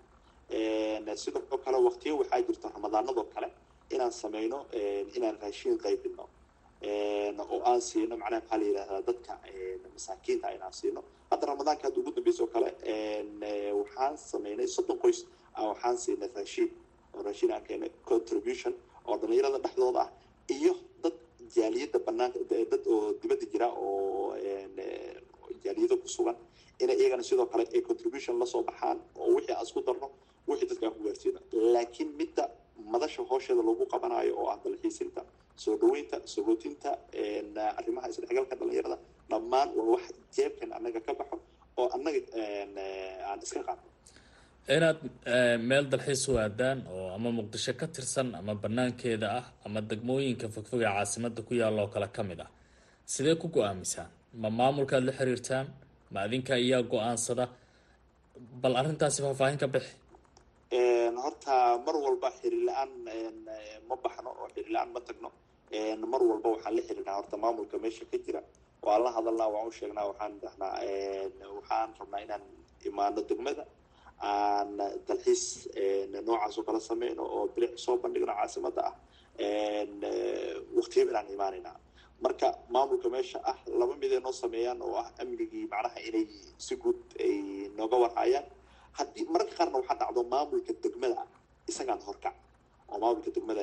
Sidoo 1.23 1.59
kale 1.65 1.79
waktiyo 1.89 2.13
waxaa 2.21 2.43
jirta 2.47 2.67
ramadaanadoo 2.75 3.27
kale 3.35 3.49
inaan 3.95 4.13
sameyno 4.23 4.59
inaan 5.17 5.37
raashiin 5.43 5.79
qaybino. 5.85 6.25
Oo 7.53 7.59
aan 7.71 7.81
siino 7.89 8.15
macnaha 8.17 8.41
maxaa 8.41 8.59
la 8.61 8.65
yidhahdaa 8.69 9.03
dadka 9.09 9.33
masaakiinta 9.95 10.47
inaan 10.57 10.73
siino. 10.81 11.01
Hadda 11.31 11.47
ramadaanka 11.51 11.83
hadda 11.87 11.99
ugu 12.01 12.11
dambeysa 12.17 12.43
oo 12.45 12.51
kale 12.55 12.69
waxaan 13.81 14.15
sameynay 14.31 14.67
soddon 14.77 14.99
qoys 15.03 15.19
waxaan 15.57 15.97
siinay 15.99 16.31
raashiin 16.37 16.71
oo 17.15 17.23
aan 17.55 17.63
keenay 17.69 17.91
contribution 18.11 18.73
oo 19.09 19.17
dhalinyarada 19.21 19.59
dhexdooda 19.65 20.01
ah 20.05 20.11
iyo 20.57 20.73
dad 21.03 21.15
jaaliyadda 21.57 21.99
banaanka 22.07 22.39
dad 22.73 22.83
oo 22.95 23.13
dibadda 23.23 23.47
jira 23.53 23.69
oo 23.69 24.35
jaaliyado 25.65 25.97
ku 26.03 26.09
sugan 26.09 26.37
inay 26.83 26.97
iyagana 27.01 27.23
sidoo 27.23 27.47
kale 27.53 27.65
ay 27.75 27.83
contribution 27.83 28.39
la 28.41 28.47
soo 28.47 28.63
baxaan 28.63 28.99
oo 29.21 29.29
wixii 29.37 29.55
aan 29.55 29.65
isku 29.67 29.81
darno 29.87 30.09
wixii 30.49 30.69
dadka 30.71 30.87
aan 30.87 30.95
ku 30.97 31.03
gaarsiino 31.07 31.41
laakiin 31.75 32.11
midda 32.21 32.45
madasha 32.93 33.23
hoosheeda 33.31 33.63
lagu 33.69 33.85
qabanayo 33.93 34.33
oo 34.41 34.47
ah 34.53 34.59
dalxiisinta 34.65 35.21
soo 35.63 35.75
dhaweynta 35.81 36.17
sagootinta 36.35 36.91
arrimaha 37.79 38.07
isdhexgalka 38.13 38.55
dhalinyarada 38.61 38.97
dhammaan 39.31 39.69
waa 39.79 39.87
wax 39.95 40.05
jeebkan 40.37 40.71
annaga 40.77 41.01
ka 41.07 41.13
baxo 41.21 41.37
oo 41.81 41.89
annaga 41.97 42.21
aan 43.31 43.39
iska 43.47 43.61
qaadno 43.69 43.90
inaad 44.77 44.99
meel 45.69 45.85
dalxiis 45.93 46.23
u 46.31 46.33
aadaan 46.45 46.79
oo 46.95 47.07
ama 47.17 47.29
muqdisho 47.39 47.73
ka 47.81 47.87
tirsan 47.95 48.29
ama 48.41 48.53
banaankeeda 48.63 49.27
ah 49.39 49.45
ama 49.67 49.81
degmooyinka 49.91 50.47
fogfog 50.55 50.81
ee 50.83 50.93
caasimada 50.97 51.41
ku 51.49 51.53
yaalla 51.61 51.81
oo 51.85 51.91
kale 51.95 52.09
ka 52.17 52.23
mid 52.29 52.41
ah. 52.45 52.51
Sidee 53.13 53.35
ku 53.43 53.47
go'aamisaan 53.55 54.09
ma 54.43 54.49
maamulkaad 54.59 55.03
la 55.09 55.13
xiriirtaan? 55.19 55.67
Ma 56.13 56.19
adinka 56.27 56.55
iyaa 56.67 56.83
go'aansada? 56.93 57.45
Bal 58.63 58.75
arrintaasi 58.81 59.19
faahfaahin 59.25 59.59
ka 59.63 59.67
bixi. 59.75 59.93
Horta 61.25 61.55
mar 61.87 61.97
walba 62.05 62.29
xiriir 62.39 62.63
la'aan 62.69 62.91
ma 63.89 63.95
baxno 64.05 64.31
oo 64.41 64.47
xiriir 64.55 64.71
la'aan 64.75 64.91
ma 64.95 65.01
tagno. 65.07 65.29
Mar 66.13 66.23
walba 66.31 66.49
waxaan 66.55 66.73
la 66.77 66.83
xiriirnaa 66.87 67.17
horta 67.19 67.37
maamulka 67.45 67.77
meesha 67.83 68.05
ka 68.11 68.17
jira. 68.25 68.41
Waan 68.87 69.01
la 69.05 69.11
hadalnaa 69.17 69.49
waan 69.55 69.67
u 69.71 69.73
sheegnaa 69.79 70.07
waxaan 70.11 70.33
dhahnaa 70.43 70.73
waxaan 71.59 71.89
rabnaa 72.01 72.21
inaan 72.25 72.43
imaano 72.89 73.21
degmada 73.29 73.65
aan 74.21 74.77
dalxiis 75.09 75.45
noocaas 76.27 76.59
oo 76.59 76.65
kala 76.69 76.81
sameyno 76.91 77.23
oo 77.37 77.45
bilic 77.55 77.73
soo 77.85 77.97
bandhigno 78.03 78.33
caasimada 78.39 78.83
ah 78.91 78.95
waktiyaba 80.77 81.11
inaan 81.13 81.29
imaanaynaa 81.37 81.77
marka 82.25 82.47
maamulka 82.75 83.09
meesha 83.15 83.39
ah 83.51 83.57
laba 83.81 83.95
mid 84.03 84.13
ay 84.17 84.21
noo 84.27 84.33
sameeyaan 84.43 84.81
oo 84.87 84.95
ah 85.03 85.09
amnigii 85.23 85.65
macnaha 85.73 85.99
inay 86.09 86.25
si 86.65 86.75
guud 86.83 87.01
ay 87.27 87.35
nooga 87.79 87.97
warhayaan. 88.05 88.47
Haddii 88.99 89.25
mararka 89.33 89.55
qaarna 89.59 89.77
waxaa 89.81 89.97
dhacdo 90.01 90.21
maamulka 90.35 90.73
degmada 90.85 91.23
isagaan 91.71 92.01
horkac 92.07 92.37
oo 92.91 92.99
maamulka 93.03 93.31
degmada 93.37 93.63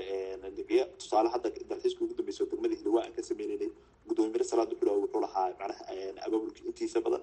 degeya 0.57 0.83
tusaale 0.99 1.29
hadda 1.33 1.49
dalxiiska 1.69 1.99
ugu 2.03 2.13
dambeysa 2.19 2.43
degmada 2.51 2.75
hilawaa 2.79 3.03
aan 3.05 3.13
ka 3.17 3.21
sameynaynay 3.29 3.69
gudoomiye 4.07 4.43
salaad 4.51 4.71
wuxuu 4.73 5.21
lahaa 5.25 5.47
macnaha 5.59 5.83
abaabulka 6.25 6.59
intiisa 6.69 6.99
badan 7.05 7.21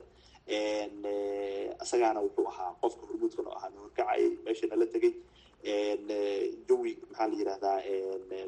isagaana 1.85 2.21
wuxuu 2.27 2.47
ahaa 2.53 2.71
qofka 2.83 3.03
hormuudkan 3.09 3.47
oo 3.51 3.57
ahaa 3.59 3.71
na 3.75 3.79
horkacayay 3.85 4.25
meesha 4.45 4.67
nala 4.71 4.87
tegay 4.95 5.13
jawi 6.69 6.93
maxaa 7.11 7.27
la 7.31 7.35
yidhahdaa 7.41 7.79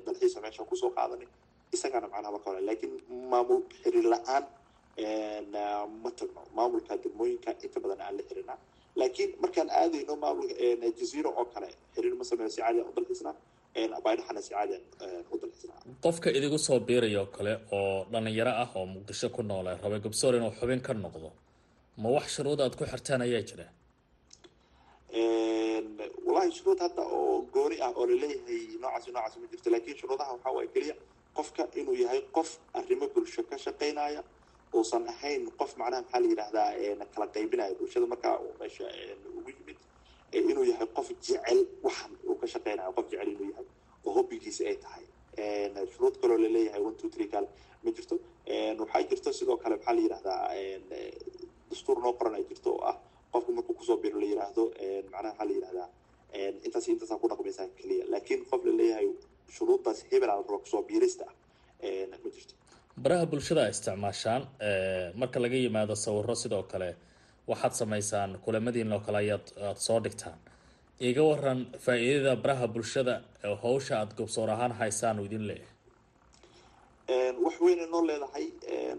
dalxiisa 0.06 0.38
meesha 0.44 0.62
ku 0.70 0.74
soo 0.80 0.90
qaadanay. 0.96 1.28
Isagaana 1.74 2.06
macnaha 2.12 2.32
marka 2.36 2.46
hore 2.50 2.60
laakiin 2.68 2.92
maamul 3.32 3.60
xiriir 3.82 4.06
la'aan 4.14 4.44
ma 6.02 6.10
tagno. 6.18 6.40
Maamulka 6.56 6.92
degmooyinka 7.02 7.50
inta 7.64 7.78
badan 7.82 8.00
aan 8.06 8.14
la 8.18 8.22
xirinaa 8.28 8.58
laakiin 9.00 9.30
markaan 9.42 9.68
aadayno 9.80 10.12
maamulka 10.24 10.54
jaziiro 10.98 11.30
oo 11.40 11.44
kale 11.54 11.68
xiriir 11.94 12.14
ma 12.20 12.24
sameeyo 12.30 12.50
si 12.54 12.60
caadi 12.62 12.78
aan 12.80 12.88
u 12.90 12.94
dalxiisnaa 12.98 13.34
baydhaxana 14.04 14.40
si 14.46 14.50
caadi 14.54 14.74
aan 14.76 15.24
u 15.32 15.36
dalxiisnaa 15.42 15.80
qofka 16.04 16.28
idigu 16.38 16.58
soo 16.66 16.78
biiraya 16.88 17.20
oo 17.22 17.28
kale 17.36 17.52
oo 17.78 18.06
dhalinyaro 18.12 18.52
ah 18.62 18.68
oo 18.78 18.86
muqdisho 18.94 19.28
ku 19.36 19.42
noole 19.50 19.72
rabay 19.82 20.00
gobsoor 20.06 20.32
inuu 20.38 20.52
xubin 20.58 20.80
ka 20.86 20.92
noqdo 20.94 21.28
ma 22.02 22.08
wax 22.16 22.26
shuruud 22.36 22.60
aad 22.60 22.74
ku 22.78 22.84
xirtaan 22.92 23.22
ayaa 23.26 23.42
jira? 23.50 23.66
Wallahi 26.26 26.50
shuruud 26.58 26.80
hadda 26.84 27.02
oo 27.18 27.42
gooni 27.54 27.76
ah 27.86 27.92
oo 27.96 28.06
la 28.10 28.16
leeyahay 28.22 28.62
noocaasi 28.82 29.10
noocaasi 29.14 29.38
ma 29.42 29.46
jirto 29.52 29.68
laakiin 29.72 29.96
shuruudaha 30.00 30.32
waxaa 30.36 30.52
waaya 30.56 30.70
keliya 30.74 30.94
qofka 31.36 31.62
inuu 31.80 31.96
yahay 32.02 32.20
qof 32.36 32.50
arrimo 32.78 33.06
bulsho 33.14 33.42
ka 33.50 33.56
shaqaynaya 33.64 34.20
uusan 34.76 35.04
ahayn 35.12 35.42
qof 35.60 35.70
macnaha 35.80 36.02
maxaa 36.02 36.20
la 36.22 36.28
yidhahdaa 36.32 37.06
kala 37.14 37.26
qaybinaya 37.34 37.72
bulshada 37.78 38.06
markaa 38.12 38.34
uu 38.44 38.52
meesha 38.60 38.84
ugu 39.38 39.50
yimid 39.56 39.78
inuu 40.50 40.64
yahay 40.72 40.88
qof 40.96 41.08
jecel 41.26 41.58
waxan 41.86 42.12
uu 42.28 42.36
ka 42.40 42.46
shaqaynayo 42.54 42.90
qof 42.96 43.06
jecel 43.12 43.28
inuu 43.34 43.48
yahay 43.52 43.66
oo 44.06 44.12
hobbigiisa 44.16 44.62
ay 44.70 44.76
tahay. 44.84 45.04
Shuruud 45.92 46.14
kaloo 46.20 46.38
la 46.44 46.48
leeyahay 46.56 46.82
one 46.88 46.96
two 47.00 47.08
three 47.14 47.28
kale 47.34 47.48
ma 47.84 47.90
jirto. 47.96 48.14
Waxaa 48.80 49.02
jirto 49.10 49.30
sidoo 49.38 49.56
kale 49.62 49.74
maxaa 49.76 49.94
la 49.96 50.00
yidhahdaa 50.04 50.42
dastuur 51.70 51.98
noo 52.04 52.12
qoran 52.18 52.34
ay 52.38 52.44
jirto 52.50 52.70
oo 52.76 52.82
ah 52.90 52.96
qofku 53.32 53.50
markuu 53.56 53.74
ku 53.78 53.84
soo 53.88 53.96
biro 54.02 54.18
la 54.22 54.26
yidhaahdo 54.32 54.62
macnaha 55.12 55.32
waxaa 55.32 55.46
la 55.48 55.52
yidhahdaa 55.56 55.88
intaas 56.66 56.86
intaasaa 56.92 57.18
ku 57.22 57.26
dhaqmaysaa 57.32 57.66
keliya 57.78 58.04
laakiin 58.12 58.40
qof 58.50 58.60
la 58.68 58.72
leeyahay 58.80 59.08
shuruuddaas 59.56 59.98
hebel 60.10 60.30
aa 60.30 60.36
raba 60.42 60.58
ku 60.64 60.68
soo 60.72 60.82
biirista 60.88 61.24
ah 61.28 61.34
ma 62.24 62.28
jirto. 62.36 62.54
Baraha 63.04 63.26
bulshada 63.32 63.62
a 63.66 63.68
isticmaashaan 63.74 64.42
marka 65.20 65.38
laga 65.44 65.56
yimaado 65.64 65.94
sawiro 66.04 66.34
sidoo 66.42 66.62
kale 66.72 66.88
waxaad 67.50 67.72
samaysaan 67.80 68.30
kulamadiin 68.44 68.92
kale 69.06 69.18
ayaad 69.24 69.46
aada 69.66 69.80
soo 69.86 69.98
dhigtaan. 70.04 70.38
Iga 71.08 71.22
waran 71.30 71.60
faa-iidada 71.84 72.32
baraha 72.44 72.66
bulshada 72.74 73.14
hawsha 73.62 73.94
aada 74.00 74.12
gobsoor 74.18 74.48
ahaan 74.54 74.72
haysaan 74.80 75.16
idin 75.26 75.44
leeyahay 75.50 75.74
wax 77.08 77.60
weynay 77.60 77.86
noo 77.86 78.02
leedahay. 78.06 78.46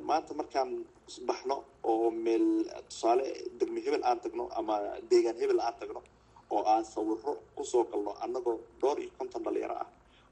Maanta 0.07 0.33
markaan 0.33 0.85
baxno 1.27 1.63
oo 1.83 2.11
meel 2.11 2.45
tusaale 2.89 3.23
degmo 3.59 3.79
hebel 3.85 4.03
aan 4.03 4.19
tagno 4.19 4.47
ama 4.55 4.75
deegaan 5.09 5.35
hebel 5.41 5.59
aan 5.59 5.73
tagno 5.79 6.01
oo 6.49 6.63
aan 6.63 6.85
sawiro 6.85 7.33
ku 7.55 7.63
soo 7.63 7.83
galno 7.83 8.11
annagoo 8.23 8.59
dhowr 8.81 8.99
iyo 8.99 9.11
konton 9.17 9.43
dhalinyaro 9.43 9.75
ah 9.75 9.87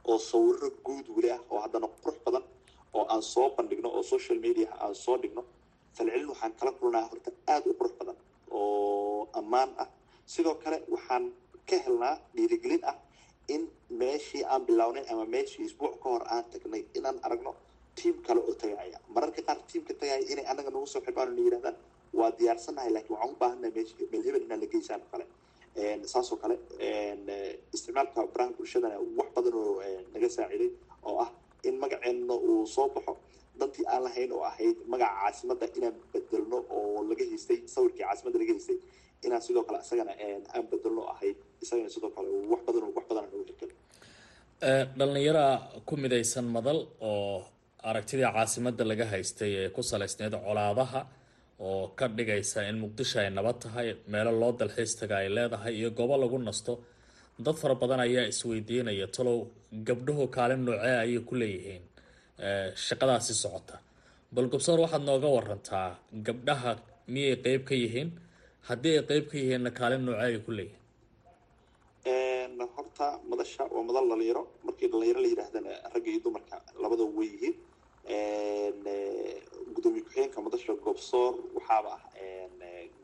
oo 0.08 0.18
sawiro 0.18 0.70
guud 0.86 1.06
weli 1.16 1.32
ah 1.32 1.40
oo 1.50 1.60
haddana 1.60 1.88
qurux 2.04 2.18
badan 2.26 2.44
oo 2.94 3.06
aan 3.10 3.22
soo 3.22 3.50
bandhigno 3.58 3.90
oo 3.90 4.04
social 4.04 4.40
media 4.40 4.70
aan 4.80 4.96
soo 4.96 5.18
dhigno 5.18 5.44
falcelin 5.96 6.28
waxaan 6.30 6.54
kala 6.60 6.72
kulnaa 6.72 7.08
horta 7.10 7.32
aada 7.48 7.70
u 7.70 7.74
qurux 7.80 7.94
badan 8.00 8.16
oo 8.52 9.28
ammaan 9.40 9.70
ah. 9.78 9.88
Sidoo 10.26 10.56
kale 10.64 10.78
waxaan 10.94 11.34
ka 11.70 11.76
helnaa 11.86 12.16
dhiirigelin 12.36 12.84
ah 12.92 12.96
in 13.48 13.68
meeshii 13.90 14.44
aan 14.44 14.66
bilownay 14.66 15.06
ama 15.12 15.26
meeshii 15.26 15.66
isbuuc 15.66 16.00
ka 16.04 16.10
hor 16.10 16.24
aan 16.34 16.44
tagnay 16.52 16.84
inaan 16.98 17.20
aragno 17.26 17.52
tiam 17.98 18.16
kale 18.28 18.40
oo 18.48 18.54
tagaya 18.62 19.00
mararka 19.16 19.42
qaar 19.48 19.58
tiamka 19.70 19.94
tagaya 20.00 20.18
inay 20.32 20.46
annaga 20.52 20.70
nagu 20.76 20.88
soo 20.94 21.02
xidhaan 21.08 21.30
na 21.36 21.42
yidhahdaan 21.46 21.76
waa 22.20 22.32
diyaarsannahay 22.40 22.92
laakiin 22.96 23.14
waxaan 23.16 23.34
u 23.36 23.40
baahannahay 23.42 23.72
meesh 23.78 23.94
meel 24.12 24.24
hebel 24.28 24.44
la 24.62 24.68
geysaan 24.74 25.02
kale. 25.12 25.26
Saasoo 26.14 26.38
kale 26.44 26.56
isticmaalka 27.76 28.20
baraha 28.34 28.52
bulshadana 28.58 28.98
wax 29.20 29.30
badan 29.36 29.54
oo 29.62 29.74
naga 30.14 30.28
saaciday 30.36 30.70
oo 31.10 31.16
ah 31.26 31.30
in 31.68 31.76
magaceenna 31.84 32.34
uu 32.50 32.66
soo 32.76 32.88
baxo. 32.96 33.14
Dantii 33.60 33.86
aan 33.94 34.02
lahayn 34.06 34.32
oo 34.38 34.44
ahayd 34.52 34.78
magaca 34.92 35.16
caasimadda 35.22 35.66
inaan 35.78 35.96
bedelno 36.14 36.58
oo 36.78 37.04
laga 37.10 37.24
haystay 37.32 37.60
sawirkii 37.74 38.04
caasimadda 38.08 38.38
laga 38.42 38.54
haystay 38.56 38.78
inaan 39.26 39.42
sidoo 39.48 39.64
kale 39.68 39.80
isagana 39.86 40.14
aan 40.56 40.64
bedelno 40.72 41.02
ahayd 41.14 41.38
isagana 41.64 41.90
sidoo 41.96 42.12
kale 42.16 42.28
wax 42.52 42.62
badan 42.68 42.84
wax 42.98 43.06
badan 43.10 43.24
nagu 43.26 43.38
hirgelin 43.50 43.78
dhallinyara 44.98 45.46
ku 45.88 45.94
midaysan 46.04 46.48
madal 46.56 46.80
oo 47.10 47.38
aragtidii 47.90 48.30
caasimadda 48.36 48.84
laga 48.92 49.06
haystay 49.14 49.52
ee 49.62 49.70
ku 49.76 49.82
salaysneyd 49.92 50.34
colaadaha 50.48 51.02
oo 51.68 51.84
ka 52.00 52.06
dhigaysa 52.18 52.60
in 52.70 52.78
muqdisho 52.84 53.18
ay 53.24 53.30
nabad 53.38 53.58
tahay 53.64 53.88
meelo 54.14 54.32
loo 54.42 54.52
dalxiis 54.60 54.94
taga 55.00 55.16
ay 55.22 55.28
leedahay 55.38 55.74
iyo 55.80 55.90
goobo 56.00 56.16
lagu 56.24 56.38
nasto 56.48 56.74
dad 57.46 57.56
fara 57.62 57.76
badan 57.82 58.00
ayaa 58.08 58.26
isweydiinaya 58.32 59.08
talow 59.16 59.38
gabdhuhu 59.88 60.24
kaalin 60.36 60.62
noocee 60.68 60.96
ayay 61.04 61.20
ku 61.30 61.34
leeyihiin 61.42 61.84
shaqadaasi 62.86 63.34
socota. 63.44 63.76
Bal 64.36 64.48
gobsoor 64.54 64.80
waxaad 64.84 65.04
nooga 65.10 65.30
warantaa 65.38 65.88
gabdhaha 66.28 66.72
miyay 67.14 67.36
qeyb 67.46 67.62
ka 67.70 67.76
yihiin? 67.84 68.10
Haddii 68.68 68.94
ay 69.00 69.04
qeyb 69.10 69.26
ka 69.32 69.36
yihiinna 69.42 69.70
kaalin 69.80 70.02
noocee 70.08 70.26
ay 70.30 70.38
ku 70.46 70.52
leeyihiin. 70.58 70.82
Horta 72.76 73.08
madasha 73.30 73.64
waa 73.74 73.84
madal 73.90 74.06
dhalinyaro 74.12 74.44
markii 74.68 74.88
dhalinyaro 74.92 75.20
la 75.24 75.28
yidhaahdana 75.32 75.72
ragga 75.94 76.10
iyo 76.12 76.20
dumarka 76.26 76.56
labadaba 76.84 77.12
way 77.18 77.28
yihiin 77.34 77.56
gudoomiye 79.76 80.04
ku-xigeenka 80.04 80.40
madasha 80.42 80.74
gobsoor 80.86 81.34
waxaaba 81.56 81.92
ah 81.98 82.02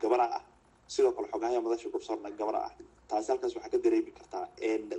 gabara 0.00 0.26
ah. 0.38 0.42
Sidoo 0.86 1.12
kale 1.12 1.28
xogahaya 1.32 1.60
madasha 1.60 1.88
gobsoorna 1.90 2.30
gabara 2.38 2.60
ah. 2.68 2.72
Taasi 3.08 3.28
halkaas 3.32 3.54
waxaa 3.56 3.70
ka 3.70 3.78
dareemi 3.78 4.12
kartaa 4.18 4.46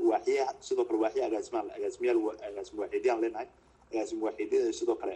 waaxiya 0.10 0.46
sidoo 0.60 0.86
kale 0.86 1.00
waaxiya 1.04 1.26
agaasimaal 1.28 1.68
agaasimayaal 1.78 2.20
agaasim 2.50 2.76
waaxiidyaan 2.80 3.22
leenahay. 3.22 3.48
Agaasim 3.92 4.20
waaxiidyada 4.26 4.74
sidoo 4.80 4.96
kale 5.02 5.16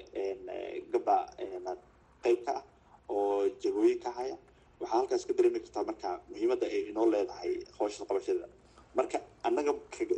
gabdha 0.91 1.15
qeyb 2.23 2.39
ka 2.45 2.53
ah 2.59 2.63
oo 3.09 3.47
jagooyin 3.63 3.99
ka 3.99 4.11
haya. 4.17 4.37
Waxaa 4.79 4.97
halkaas 4.99 5.25
ka 5.27 5.33
dareemi 5.37 5.59
kartaa 5.59 5.83
marka 5.89 6.09
muhiimadda 6.29 6.65
ay 6.67 6.81
inoo 6.91 7.05
leedahay 7.13 7.53
hawsha 7.79 8.05
qabashadeeda 8.09 8.47
marka 8.95 9.17
annaga 9.43 9.73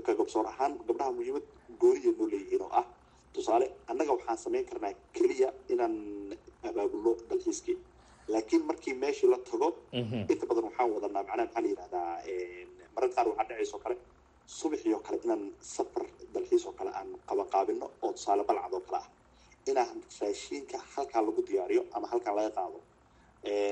ka 0.06 0.14
gobsoor 0.20 0.46
ahaan 0.48 0.74
gabdhaha 0.88 1.12
muhiimad 1.18 1.44
gooniya 1.82 2.12
noo 2.18 2.28
leeyihiin 2.32 2.62
oo 2.62 2.72
ah 2.80 2.86
tusaale 3.34 3.66
annaga 3.92 4.12
waxaan 4.18 4.38
samayn 4.44 4.66
karnaa 4.70 4.94
keliya 5.16 5.50
inaan 5.74 5.96
abaabulno 6.70 7.12
dalxiiskii. 7.30 7.78
Laakiin 8.34 8.64
markii 8.70 8.94
meeshii 9.04 9.30
la 9.34 9.38
tago 9.50 9.68
inta 10.32 10.46
badan 10.50 10.64
waxaan 10.70 10.90
wadanaa 10.96 11.24
macnaha 11.24 11.46
maxaa 11.46 11.62
la 11.64 11.68
yidhahdaa 11.72 12.12
marar 12.96 13.10
qaar 13.16 13.28
waxaa 13.30 13.48
dhacaysa 13.50 13.76
oo 13.78 13.82
kale 13.86 13.96
subaxii 14.58 14.94
oo 14.96 15.02
kale 15.06 15.18
inaan 15.26 15.44
safar 15.76 16.04
dalxiis 16.34 16.64
oo 16.68 16.74
kale 16.80 16.92
aan 17.00 17.10
qabaqaabino 17.30 17.86
oo 18.04 18.12
tusaale 18.16 18.44
balcad 18.50 18.74
oo 18.78 18.82
kale 18.88 18.98
ah. 19.04 19.08
Inaan 19.70 19.98
raashiinka 20.20 20.78
halkaa 20.94 21.22
lagu 21.26 21.42
diyaariyo 21.48 21.84
ama 21.96 22.08
halkaa 22.12 22.34
laga 22.38 22.52
qaado. 22.58 22.80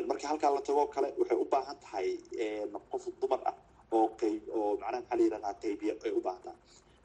Markii 0.10 0.28
halkaa 0.32 0.52
la 0.56 0.62
tago 0.68 0.80
oo 0.84 0.88
kale 0.96 1.08
waxay 1.20 1.38
u 1.44 1.46
baahan 1.54 1.78
tahay 1.84 2.08
qof 2.92 3.04
dumar 3.22 3.42
ah 3.50 3.56
oo 3.96 4.08
qayb 4.20 4.42
oo 4.58 4.70
macnaha 4.82 5.02
maxaa 5.02 5.18
la 5.18 5.24
yidhahdaa 5.26 5.54
qaybiya 5.64 5.94
ay 6.06 6.12
u 6.18 6.22
baahan 6.26 6.42
tahay 6.46 6.60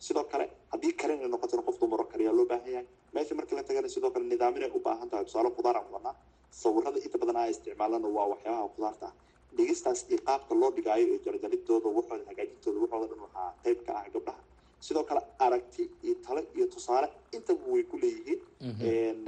sidoo 0.06 0.24
kale 0.32 0.44
haddii 0.72 0.92
karin 1.00 1.20
ay 1.24 1.28
noqotona 1.34 1.62
qof 1.68 1.76
dumaro 1.82 2.04
kaliyaa 2.12 2.34
loo 2.38 2.46
baahan 2.52 2.70
yahay 2.76 2.86
meesha 3.14 3.34
markii 3.38 3.56
la 3.58 3.64
tagana 3.68 3.88
sidoo 3.94 4.10
kale 4.14 4.24
nidaamin 4.32 4.62
ay 4.66 4.70
u 4.76 4.80
baahan 4.86 5.08
tahay 5.10 5.24
tusaale 5.28 5.50
khudaar 5.56 5.76
aan 5.80 5.86
wadanaa 5.94 6.14
sawirada 6.62 6.98
inta 7.06 7.16
badan 7.22 7.36
aa 7.42 7.46
isticmaalana 7.52 8.08
waa 8.16 8.26
waxyaabaha 8.32 8.68
khudaarta. 8.74 9.06
Ah 9.08 9.14
dhigistaas 9.56 10.00
iyo 10.10 10.18
qaabka 10.28 10.52
loo 10.60 10.70
dhigaayo 10.76 11.04
iyo 11.10 11.18
jarjaridooda 11.26 11.88
waxooda 11.98 12.24
hagaajintooda 12.30 12.78
waxooda 12.84 13.06
dhan 13.10 13.20
waxaa 13.26 13.48
qayb 13.64 13.78
ka 13.86 13.92
ah 14.00 14.04
gabdhaha. 14.14 14.40
Sidoo 14.86 15.04
kale 15.08 15.20
aragti 15.46 15.82
iyo 16.06 16.14
tale 16.26 16.40
iyo 16.56 16.66
tusaale 16.74 17.08
intaba 17.36 17.64
way 17.72 17.82
ku 17.90 17.96
leeyihiin 18.02 19.20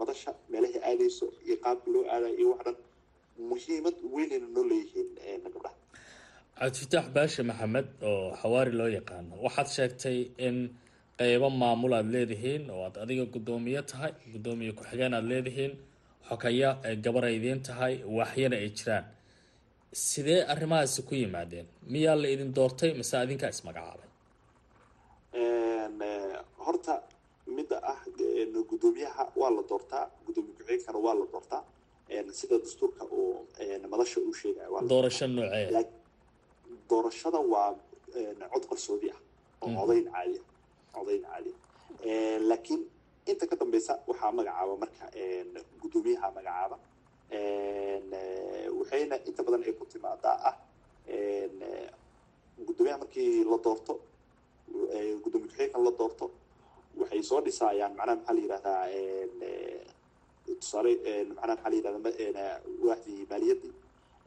madasha 0.00 0.30
meelahay 0.52 0.80
aadayso 0.90 1.26
iyo 1.46 1.56
qaabka 1.64 1.88
loo 1.94 2.02
aadayo 2.14 2.34
iyo 2.40 2.48
wax 2.52 2.62
dhan 2.66 2.76
muhiimad 3.50 3.96
weynayna 4.14 4.48
noo 4.56 4.64
leeyihiin 4.70 5.08
gabdhaha 5.54 5.74
cabdifitaax 6.58 7.06
baashe 7.16 7.42
maxamed 7.50 7.86
oo 8.10 8.26
xawaari 8.40 8.72
loo 8.78 8.90
yaqaano 8.98 9.32
waxaad 9.44 9.68
sheegtay 9.76 10.18
in 10.46 10.56
qeybo 11.18 11.48
maamul 11.62 11.92
aada 11.98 12.10
leedihiin 12.14 12.62
oo 12.74 12.82
aad 12.86 12.96
adiga 13.04 13.24
guddoomiye 13.34 13.80
tahay 13.90 14.12
guddoomiye 14.32 14.70
ku-xigeen 14.78 15.12
aada 15.16 15.28
leedihiin 15.32 15.72
xogaya 16.28 16.70
ay 16.86 16.94
gabar 17.04 17.24
ay 17.28 17.34
idiin 17.38 17.60
tahay 17.68 17.94
waaxyana 18.16 18.56
ay 18.62 18.68
jiraan. 18.78 19.04
Sidee 20.08 20.40
arrimahaasi 20.52 21.00
ku 21.08 21.14
yimaadeen? 21.20 21.66
Miyaa 21.92 22.16
la 22.22 22.28
idin 22.34 22.50
doortay 22.56 22.90
mise 22.98 23.14
adinkaa 23.24 23.50
ismagacaabay 23.54 24.08
horta 26.64 26.94
midda 27.56 27.76
ah 27.92 28.00
guddoomiyaha 28.70 29.22
waa 29.40 29.50
la 29.56 29.62
doortaa 29.70 30.04
guddoomiye 30.26 30.54
ku-xigeenkana 30.56 30.98
waa 31.06 31.14
la 31.20 31.26
doortaa. 31.32 31.62
Sida 32.38 32.56
dastuurka 32.64 33.02
uu 33.16 33.46
madasha 33.92 34.18
uu 34.26 34.34
sheegaya 34.40 34.68
doorasho 34.92 35.26
noocee 35.36 35.66
doorashada 36.90 37.38
waa 37.52 37.70
cod 38.52 38.64
qarsoodi 38.70 39.08
ah 39.14 39.20
oo 39.62 39.68
codayn 39.78 40.06
caadi 40.14 40.36
ah 40.40 40.46
codayn 40.94 41.22
caadi 41.30 41.50
ah. 41.54 42.38
Laakiin 42.50 42.82
inta 43.30 43.44
ka 43.50 43.56
dambeysa 43.60 43.92
waxaa 44.08 44.32
magacaaba 44.38 44.74
marka 44.82 45.04
guddoomiyaha 45.80 46.28
magacaaba 46.36 46.76
waxayna 48.78 49.16
inta 49.28 49.40
badan 49.46 49.62
ay 49.68 49.72
ku 49.78 49.84
timaadaa 49.92 50.36
ah 50.50 50.54
guddoomiyaha 52.66 52.98
markii 53.02 53.44
la 53.50 53.56
doorto 53.64 53.94
guddoomiye 55.22 55.48
ku-xigeenka 55.48 55.78
la 55.86 55.92
doorto 55.98 56.26
waxay 57.00 57.22
soo 57.28 57.40
dhisaayaan 57.46 57.92
macnaha 57.98 58.16
maxaa 58.18 58.34
la 58.36 58.40
yidhahdaa 58.44 58.82
tusaale 60.60 60.90
macnaha 61.38 61.56
maxaa 61.56 61.70
la 61.72 61.76
yidhahdaa 61.78 62.52
waaxdii 62.86 63.26
maaliyaddii 63.30 63.72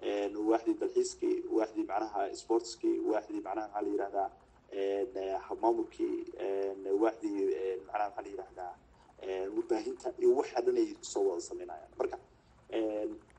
waaxdii 0.01 0.75
dalxiiskii 0.81 1.35
waaxdii 1.57 1.85
macnaha 1.91 2.21
sportskii 2.41 2.95
waaxdii 3.11 3.41
macnaha 3.47 3.67
maxaa 3.67 3.81
la 3.85 3.89
yidhahdaa 3.93 4.29
maamulkii 5.61 6.15
waaxdii 7.01 7.39
macnaha 7.87 8.09
maxaa 8.09 8.23
la 8.25 8.29
yidhahdaa 8.33 8.73
warbaahinta 9.55 10.07
iyo 10.21 10.29
waxa 10.39 10.59
dhan 10.65 10.77
ay 10.81 10.87
soo 11.11 11.23
wada 11.29 11.41
sameynayaan. 11.49 11.89
Marka 11.99 12.17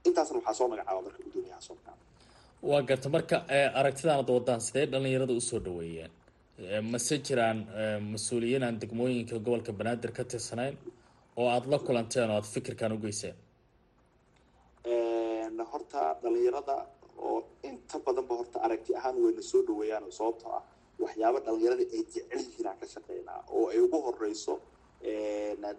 intaasna 0.08 0.36
waxaa 0.38 0.54
soo 0.58 0.68
magacaaba 0.72 1.00
marka 1.06 1.20
guddoomiyaha 1.24 1.60
soo 1.66 1.74
magacaaba 1.78 2.02
waa 2.70 2.82
garta 2.88 3.08
marka 3.16 3.36
aragtidaanad 3.80 4.30
wadaan 4.36 4.60
sidee 4.66 4.86
dhalinyarada 4.92 5.32
u 5.32 5.40
soo 5.40 5.60
dhaweeyeen? 5.66 6.10
Mase 6.92 7.14
jiraan 7.26 7.58
mas'uuliyiin 8.12 8.62
aan 8.66 8.76
degmooyinka 8.82 9.36
gobolka 9.38 9.72
banaadir 9.78 10.10
ka 10.16 10.24
tirsanayn 10.24 10.74
oo 11.36 11.46
aada 11.54 11.66
la 11.72 11.78
kulanteen 11.86 12.30
oo 12.30 12.34
aada 12.36 12.48
fikirkan 12.54 12.92
u 12.92 12.98
geyseen 13.04 13.34
horta 15.72 16.00
dhalinyarada 16.22 16.76
oo 17.26 17.38
inta 17.68 17.96
badanba 18.06 18.34
horta 18.40 18.58
aragti 18.66 18.90
ahaan 18.98 19.16
wayna 19.24 19.42
soo 19.50 19.60
dhaweeyaan 19.68 20.04
sababtoo 20.18 20.50
ah 20.58 20.62
waxyaaba 21.02 21.38
dhalinyarada 21.46 21.84
ay 21.96 22.02
jecel 22.12 22.40
yihiin 22.46 22.66
aan 22.70 22.78
ka 22.82 22.86
shaqeynaa 22.94 23.40
oo 23.56 23.64
ay 23.72 23.78
ugu 23.86 23.98
horeyso 24.06 24.54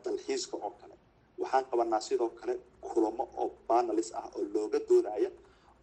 dalxiiska 0.06 0.56
oo 0.66 0.72
kale. 0.82 0.96
Waxaan 1.42 1.66
qabanaa 1.72 2.02
sidoo 2.08 2.30
kale 2.40 2.54
kulamo 2.88 3.24
oo 3.42 3.48
banalis 3.70 4.10
ah 4.20 4.26
oo 4.36 4.42
looga 4.54 4.80
doodaya 4.90 5.30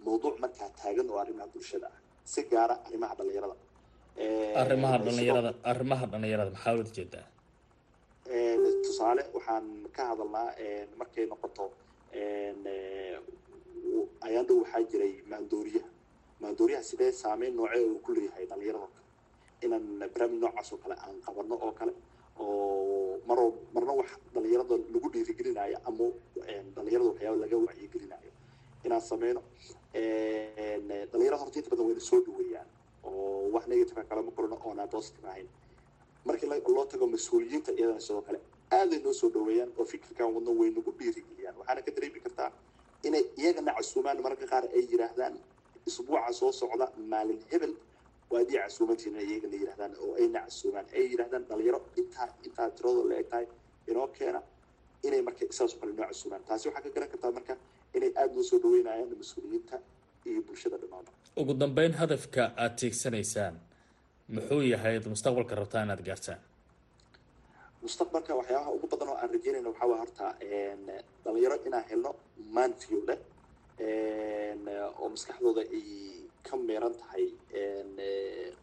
mawduuc 0.05 0.37
markaa 0.43 0.69
taagan 0.81 1.09
oo 1.13 1.19
arrimaha 1.23 1.49
bulshada 1.55 1.87
ah 1.95 1.99
si 2.33 2.41
gaara 2.53 2.75
arrimaha 2.87 3.15
dhalinyarada. 3.19 3.57
Arrimaha 4.63 4.97
dhalinyarada 5.07 5.51
arrimaha 5.73 6.05
dhalinyarada 6.13 6.51
maxaa 6.55 6.73
wada 6.79 6.91
jeedaa? 6.99 7.27
Tusaale 8.85 9.23
waxaan 9.37 9.67
ka 9.97 10.03
hadalnaa 10.11 10.49
markay 11.01 11.25
noqoto 11.33 11.65
dhow 13.91 14.59
waxaa 14.63 14.83
jiray 14.91 15.13
maandooriyaha 15.31 15.89
maandooriyaha 16.41 16.83
sidee 16.91 17.13
saameyn 17.13 17.55
noocee 17.57 17.85
uu 17.85 17.99
ku 17.99 18.13
leeyahay 18.15 18.47
dhalinyarada? 18.47 18.89
Kale 19.61 19.67
inaan 19.67 19.85
barnaamij 20.13 20.39
noocaas 20.41 20.73
oo 20.73 20.79
kale 20.79 20.95
aan 21.05 21.21
qabano 21.27 21.55
oo 21.67 21.73
kale 21.73 21.93
oo 22.39 23.19
mar 23.29 23.39
marna 23.75 23.93
wax 24.01 24.09
dhalinyarada 24.35 24.75
lagu 24.95 25.09
dhiirigelinayo 25.13 25.79
ama 25.89 26.05
dhalinyarada 26.75 27.11
waxyaaba 27.11 27.37
laga 27.43 27.57
wacyigelinayo 27.67 28.31
inaan 28.85 29.01
sameyno 29.11 29.41
dhalinyarada 31.11 31.41
horta 31.43 31.59
inta 31.59 31.71
badan 31.71 31.87
wayna 31.87 32.01
soo 32.01 32.21
dhaweeyaan 32.27 32.69
oo 33.05 33.51
wax 33.55 33.65
negative 33.67 34.03
kale 34.09 34.23
ma 34.23 34.31
qorano 34.37 34.57
oonaan 34.65 34.89
positive 34.89 35.29
ahayn. 35.29 35.49
Markii 36.27 36.49
loo 36.77 36.85
tago 36.91 37.07
mas'uuliyiinta 37.07 37.73
iyadana 37.79 38.01
sidoo 38.01 38.23
kale 38.23 38.39
aaday 38.79 38.99
noo 39.05 39.13
soo 39.13 39.31
dhaweeyaan 39.31 39.71
oo 39.79 39.85
fikirkan 39.85 40.35
wadno 40.35 40.51
way 40.61 40.71
nagu 40.71 40.91
dhiirigeliyaan. 40.99 41.57
Waxaana 41.59 41.83
ka 41.87 41.91
dareemi 41.97 42.21
kartaa 42.21 42.51
inay 43.09 43.25
iyagana 43.41 43.73
casuumaan 43.79 44.19
mararka 44.25 44.47
qaar 44.53 44.65
ay 44.77 44.83
yidhaahdaan 44.93 45.35
isbuuca 45.89 46.33
soo 46.41 46.53
socda 46.61 46.87
maalin 47.13 47.41
hebel. 47.53 47.73
Waa 48.31 48.41
adii 48.45 48.59
casuumantiina 48.65 49.21
iyagana 49.29 49.57
yidhahdaan 49.63 49.93
oo 50.05 50.13
ayna 50.21 50.41
casuumaan 50.47 50.87
ay 50.99 51.05
yidhahdaan 51.13 51.45
dhalinyaro. 51.49 51.81
Intaa 52.01 52.29
intaa 52.47 52.69
tiradoo 52.77 53.05
la 53.11 53.15
eg 53.23 53.29
tahay 53.33 53.47
inoo 53.91 54.07
keena 54.17 54.41
inay 55.07 55.23
marka 55.27 55.45
saasoo 55.59 55.79
kale 55.81 55.93
noo 55.99 56.07
casuumaan. 56.11 56.43
Taasi 56.49 56.65
waxaa 56.69 56.83
ka 56.85 56.91
garan 56.95 57.09
kartaa 57.13 57.33
marka 57.39 57.55
inay 57.97 58.11
aada 58.21 58.33
noo 58.37 58.43
soo 58.51 58.59
dhaweynayaan 58.63 59.11
mas'uuliyiinta 59.23 59.77
iyo 60.29 60.41
bulshada 60.47 60.77
dhammaanba 60.83 61.11
ugu 61.41 61.53
dambeyn 61.63 61.93
hadafka 62.01 62.43
aada 62.63 62.75
tiigsanaysaan 62.81 63.55
muxuu 64.35 64.63
yahay 64.73 64.95
mustaqbalka 65.13 65.55
rabtaa 65.61 65.83
inaad 65.87 66.03
gaartaan? 66.09 66.41
Mustaqbalka 67.83 68.33
waxyaabaha 68.41 68.71
ugu 68.77 68.87
badan 68.93 69.09
oo 69.13 69.17
aan 69.23 69.31
rajeynayna 69.35 69.69
waxaa 69.73 69.99
horta 70.03 70.25
dhalinyaro 71.27 71.57
inaan 71.69 71.85
helno 71.91 72.11
maanfiyo 72.57 72.99
leh 73.09 73.19
oo 75.01 75.07
maskaxdooda 75.15 75.63
ay 75.77 75.85
ka 76.47 76.55
meeran 76.67 76.95
tahay 77.01 77.25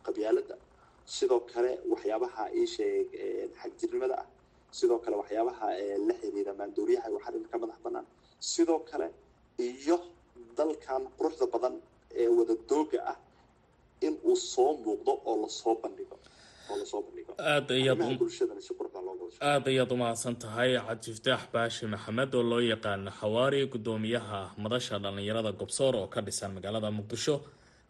qabyaaladda. 0.06 0.56
Sidoo 1.15 1.39
kale 1.52 1.71
waxyaabaha 1.91 2.43
iisheeg 2.60 3.08
xagjirnimada 3.60 4.15
ah. 4.23 4.28
Sidoo 4.78 4.99
kale 5.04 5.15
waxyaabaha 5.21 5.65
la 6.08 6.13
xiriira 6.21 6.52
maandooriyaha 6.60 7.08
waxaa 7.15 7.32
dhan 7.36 7.45
ka 7.52 7.58
madax 7.62 7.80
banaan 7.86 8.06
sidoo 8.52 8.80
kale 8.89 9.08
iyo 9.67 9.95
dalkan 10.58 11.04
quruxda 11.17 11.45
badan 11.54 11.76
ee 12.21 12.28
wada 12.38 12.56
dooga 12.69 12.99
ah 13.12 13.17
in 14.08 14.13
uu 14.30 14.36
soo 14.54 14.71
muuqdo 14.86 15.12
oo 15.30 15.36
la 15.43 15.49
soo 15.60 15.76
bandhigo 15.84 16.15
aad 19.52 19.67
ayaad 19.71 19.91
umahadsan 19.95 20.36
tahay 20.43 20.71
cabdifataax 20.88 21.41
baashi 21.54 21.86
maxamed 21.93 22.32
oo 22.39 22.43
loo 22.52 22.62
yaqaano 22.73 23.12
xawaari 23.19 23.60
guddoomiyaha 23.73 24.39
madasha 24.63 24.95
dhalinyarada 25.04 25.52
gobsoor 25.62 25.93
oo 26.02 26.08
ka 26.13 26.19
dhisan 26.26 26.52
magaalada 26.58 26.89
muqdisho. 26.97 27.36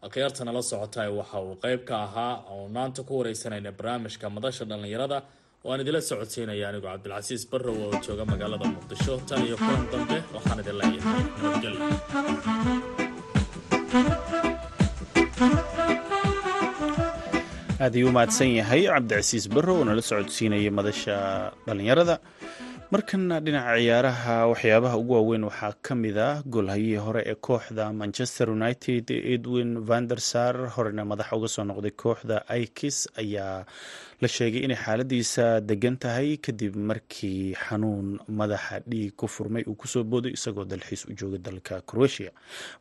Akhyaartana 0.06 0.52
la 0.56 0.62
socotay 0.70 1.08
waxa 1.18 1.38
uu 1.46 1.54
qeyb 1.64 1.80
ka 1.88 1.94
ahaa 2.06 2.34
oo 2.52 2.64
maanta 2.76 3.00
ku 3.08 3.12
wareysanayna 3.18 3.70
barnaamijka 3.78 4.26
madasha 4.36 4.64
dhalinyarada 4.70 5.18
oo 5.64 5.70
aan 5.72 5.80
idila 5.84 6.00
socodsiinaya 6.10 6.66
anigoo 6.70 6.90
cabdilcasiis 6.92 7.42
barrow 7.52 7.76
oo 7.86 7.92
jooga 8.04 8.24
magaalada 8.32 8.66
muqdisho. 8.74 9.14
Tan 9.28 9.40
iyo 9.46 9.56
kulan 9.62 9.86
dambe 9.92 10.16
waxaan 10.34 10.58
idin 10.62 10.76
leeyahay 10.80 11.22
nabadgelyo 11.36 13.03
aad 17.80 17.94
ayuu 17.96 18.08
umahadsan 18.12 18.50
yahay 18.60 18.82
cabdicasiis 18.88 19.46
barrow 19.54 19.76
oo 19.80 19.84
nala 19.88 20.02
socodsiinayay 20.10 20.70
madasha 20.78 21.16
dhalinyarada 21.66 22.16
markana 22.94 23.36
dhinaca 23.44 23.74
ciyaaraha 23.80 24.34
waxyaabaha 24.52 24.96
ugu 25.02 25.12
waaweyn 25.18 25.44
waxaa 25.50 25.74
ka 25.86 25.92
mid 26.02 26.16
ah 26.18 26.42
goolhayihii 26.54 27.00
hore 27.06 27.22
ee 27.30 27.34
kooxda 27.48 27.84
manchester 28.00 28.46
united 28.58 29.10
edwin 29.34 29.70
vandersar 29.90 30.54
horena 30.76 31.02
madax 31.10 31.28
uga 31.36 31.48
soo 31.54 31.64
noqday 31.70 31.90
kooxda 32.02 32.36
ikis 32.64 32.98
ayaa 33.22 33.66
la 34.24 34.28
sheegay 34.36 34.62
inay 34.66 34.78
xaaladiisa 34.84 35.44
degan 35.70 35.96
tahay 36.02 36.30
kadib 36.46 36.74
markii 36.90 37.54
xanuun 37.64 38.06
madaxa 38.40 38.76
dhiig 38.90 39.12
ku 39.20 39.26
furmay 39.34 39.62
uu 39.70 39.74
ku 39.80 39.86
soo 39.92 40.04
booday 40.10 40.32
isagoo 40.38 40.64
dalxiis 40.72 41.02
u 41.10 41.12
jooga 41.20 41.38
dalka 41.46 41.74
croatia. 41.90 42.30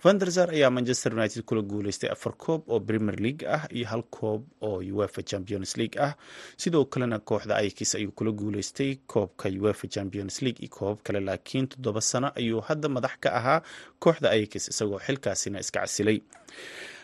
Vandersar 0.04 0.50
ayaa 0.56 0.70
manchester 0.78 1.12
united 1.18 1.42
kula 1.48 1.62
guuleystay 1.62 2.10
afar 2.16 2.34
koob 2.44 2.62
oo 2.72 2.80
premier 2.88 3.18
league 3.26 3.44
ah 3.56 3.64
iyo 3.78 3.86
hal 3.92 4.04
koob 4.18 4.42
oo 4.68 4.78
uefa 4.96 5.22
champions 5.30 5.78
league 5.80 5.98
ah. 6.08 6.14
Sidoo 6.58 6.86
kalena 6.86 7.20
kooxda 7.20 7.62
ikis 7.70 7.96
ayuu 7.96 8.12
kula 8.18 8.32
guuleystay 8.32 8.92
koobka 9.12 9.50
uefa 9.50 9.88
champions 9.88 10.42
league 10.42 10.60
iyo 10.64 10.70
koobab 10.76 11.00
kale 11.04 11.20
laakiin 11.20 11.68
toddoba 11.68 12.02
sano 12.02 12.28
ayuu 12.40 12.62
hadda 12.68 12.88
madax 12.96 13.16
ka 13.24 13.30
ahaa 13.40 13.60
kooxda 14.00 14.36
ikis 14.36 14.68
isagoo 14.72 15.00
xilkaasina 15.06 15.60
iska 15.64 15.80
casilay 15.84 16.20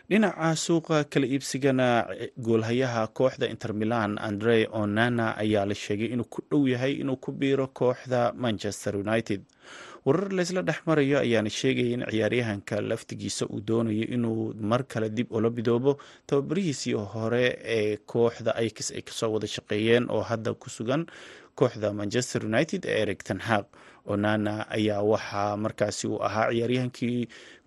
dhinaca 0.09 0.55
suuqa 0.55 1.03
kala 1.11 1.25
iibsigana 1.27 1.87
goolhayaha 2.37 3.07
kooxda 3.17 3.45
inter 3.53 3.73
milan 3.73 4.17
andre 4.17 4.67
onana 4.71 5.37
ayaa 5.37 5.65
la 5.69 5.75
sheegay 5.75 6.09
inuu 6.13 6.25
ku 6.33 6.41
dhow 6.49 6.65
yahay 6.67 6.93
inuu 7.01 7.17
ku 7.21 7.31
biiro 7.31 7.67
kooxda 7.67 8.33
manchester 8.33 8.95
united. 8.97 9.41
Warar 10.05 10.31
laysla 10.33 10.61
dhex 10.65 10.79
marayo 10.87 11.19
ayaana 11.19 11.49
sheegaya 11.49 11.93
in 11.93 12.03
ciyaaryahanka 12.09 12.81
laftigiisa 12.81 13.45
uu 13.45 13.61
doonayo 13.61 14.05
inuu 14.15 14.53
mar 14.71 14.83
kale 14.87 15.09
dib 15.09 15.27
ula 15.31 15.49
bidoobo 15.49 15.97
tababarihiisii 16.27 16.93
hore 16.93 17.59
ee 17.63 17.97
kooxda 17.97 18.55
ikis 18.65 18.91
ay 18.91 19.01
ka 19.01 19.11
soo 19.13 19.29
wada 19.33 19.47
shaqeeyeen 19.47 20.09
oo 20.09 20.21
hadda 20.21 20.53
ku 20.53 20.69
sugan 20.69 21.05
kooxda 21.59 21.89
manchester 21.99 22.41
united 22.51 22.81
ee 22.91 22.97
eric 23.03 23.21
tenhaq 23.29 23.65
onana 24.13 24.53
ayaa 24.77 25.01
waxaa 25.11 25.57
markaasi 25.63 26.03
uu 26.11 26.19
ahaa 26.27 26.47
ciyaaryahankii 26.53 27.19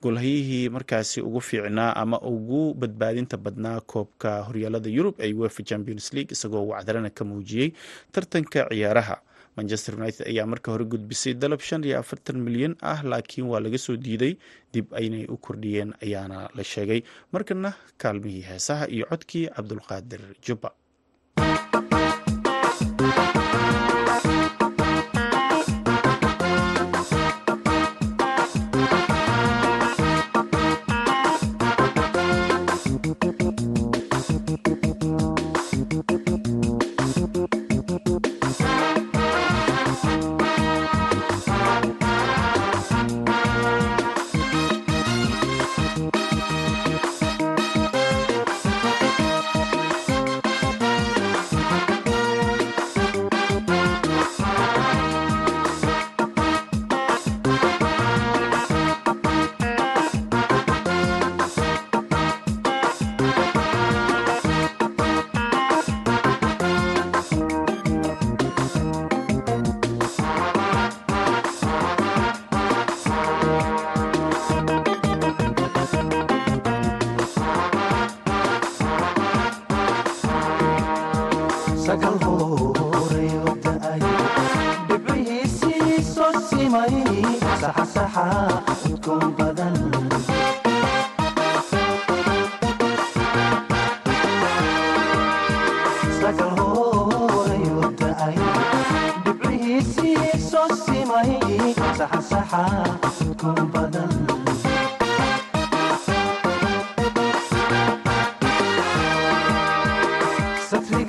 golhayihii 0.05 0.69
markaasi 0.77 1.19
ugu 1.29 1.41
fiicnaa 1.49 1.91
ama 2.03 2.19
ugu 2.33 2.75
badbaadinta 2.75 3.37
badnaa 3.45 3.81
koobka 3.93 4.31
horyaalada 4.49 4.91
yurub 4.97 5.15
ee 5.27 5.33
uefa 5.41 5.63
champions 5.71 6.07
league 6.17 6.33
isagoo 6.37 6.65
wacdarana 6.73 7.11
ka 7.19 7.25
muujiyey 7.31 7.69
tartanka 8.13 8.61
ciyaaraha. 8.73 9.17
Manchester 9.57 9.93
united 10.01 10.25
ayaa 10.33 10.47
marka 10.53 10.69
hore 10.73 10.85
gudbisay 10.93 11.35
dalab 11.43 11.61
shan 11.61 11.85
iyo 11.85 11.99
afartan 12.03 12.37
milyan 12.47 12.75
ah 12.91 13.01
laakiin 13.11 13.47
waa 13.53 13.61
laga 13.65 13.79
soo 13.79 13.97
diiday 14.05 14.33
dib 14.73 14.87
aynay 15.01 15.25
u 15.29 15.37
kordhiyeen 15.37 15.91
ayaana 16.05 16.39
la 16.57 16.65
sheegay. 16.73 17.01
Markana 17.33 17.71
kaalmihii 18.03 18.41
heesaha 18.49 18.85
iyo 18.95 19.05
codkii 19.13 19.45
cabdulqaadir 19.57 20.21
jubba 20.47 20.71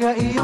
aniga 0.10 0.22
iyo 0.32 0.43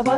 Sabah 0.00 0.16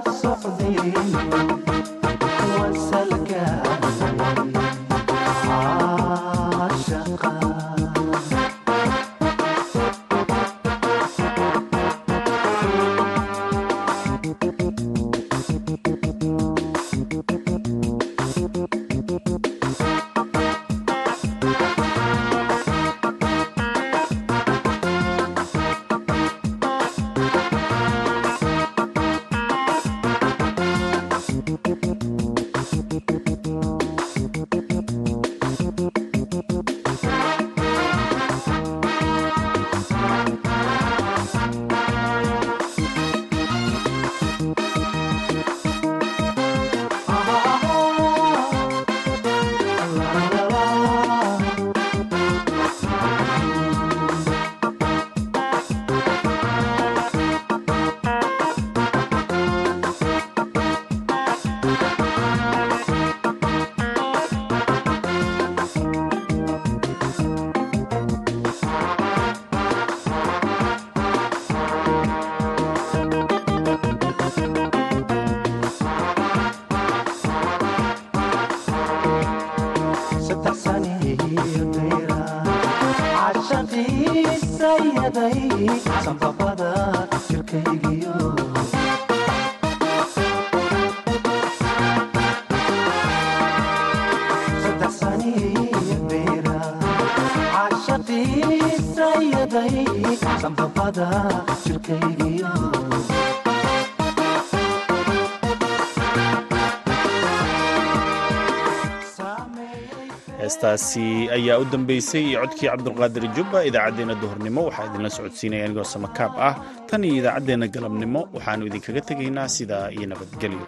heestaasi 110.56 111.28
ayaa 111.36 111.58
u 111.62 111.64
dambeysay 111.72 112.24
iyo 112.28 112.40
codkii 112.44 112.68
cabdulqaadir 112.68 113.24
jubba 113.36 113.58
idaacaddeenna 113.68 114.14
duhurnimo. 114.22 114.60
Waxaa 114.68 114.86
idinla 114.90 115.10
socodsiinaya 115.16 115.64
anigoo 115.66 115.84
samakaab 115.94 116.32
ah. 116.48 116.54
Tan 116.88 117.04
iyo 117.04 117.16
idaacaddeenna 117.22 117.66
galabnimo 117.74 118.20
waxaannu 118.36 118.64
idinkaga 118.68 119.00
tegaynaa 119.08 119.48
sidaa 119.56 119.86
iyo 119.96 120.06
nabadgelyo 120.12 120.64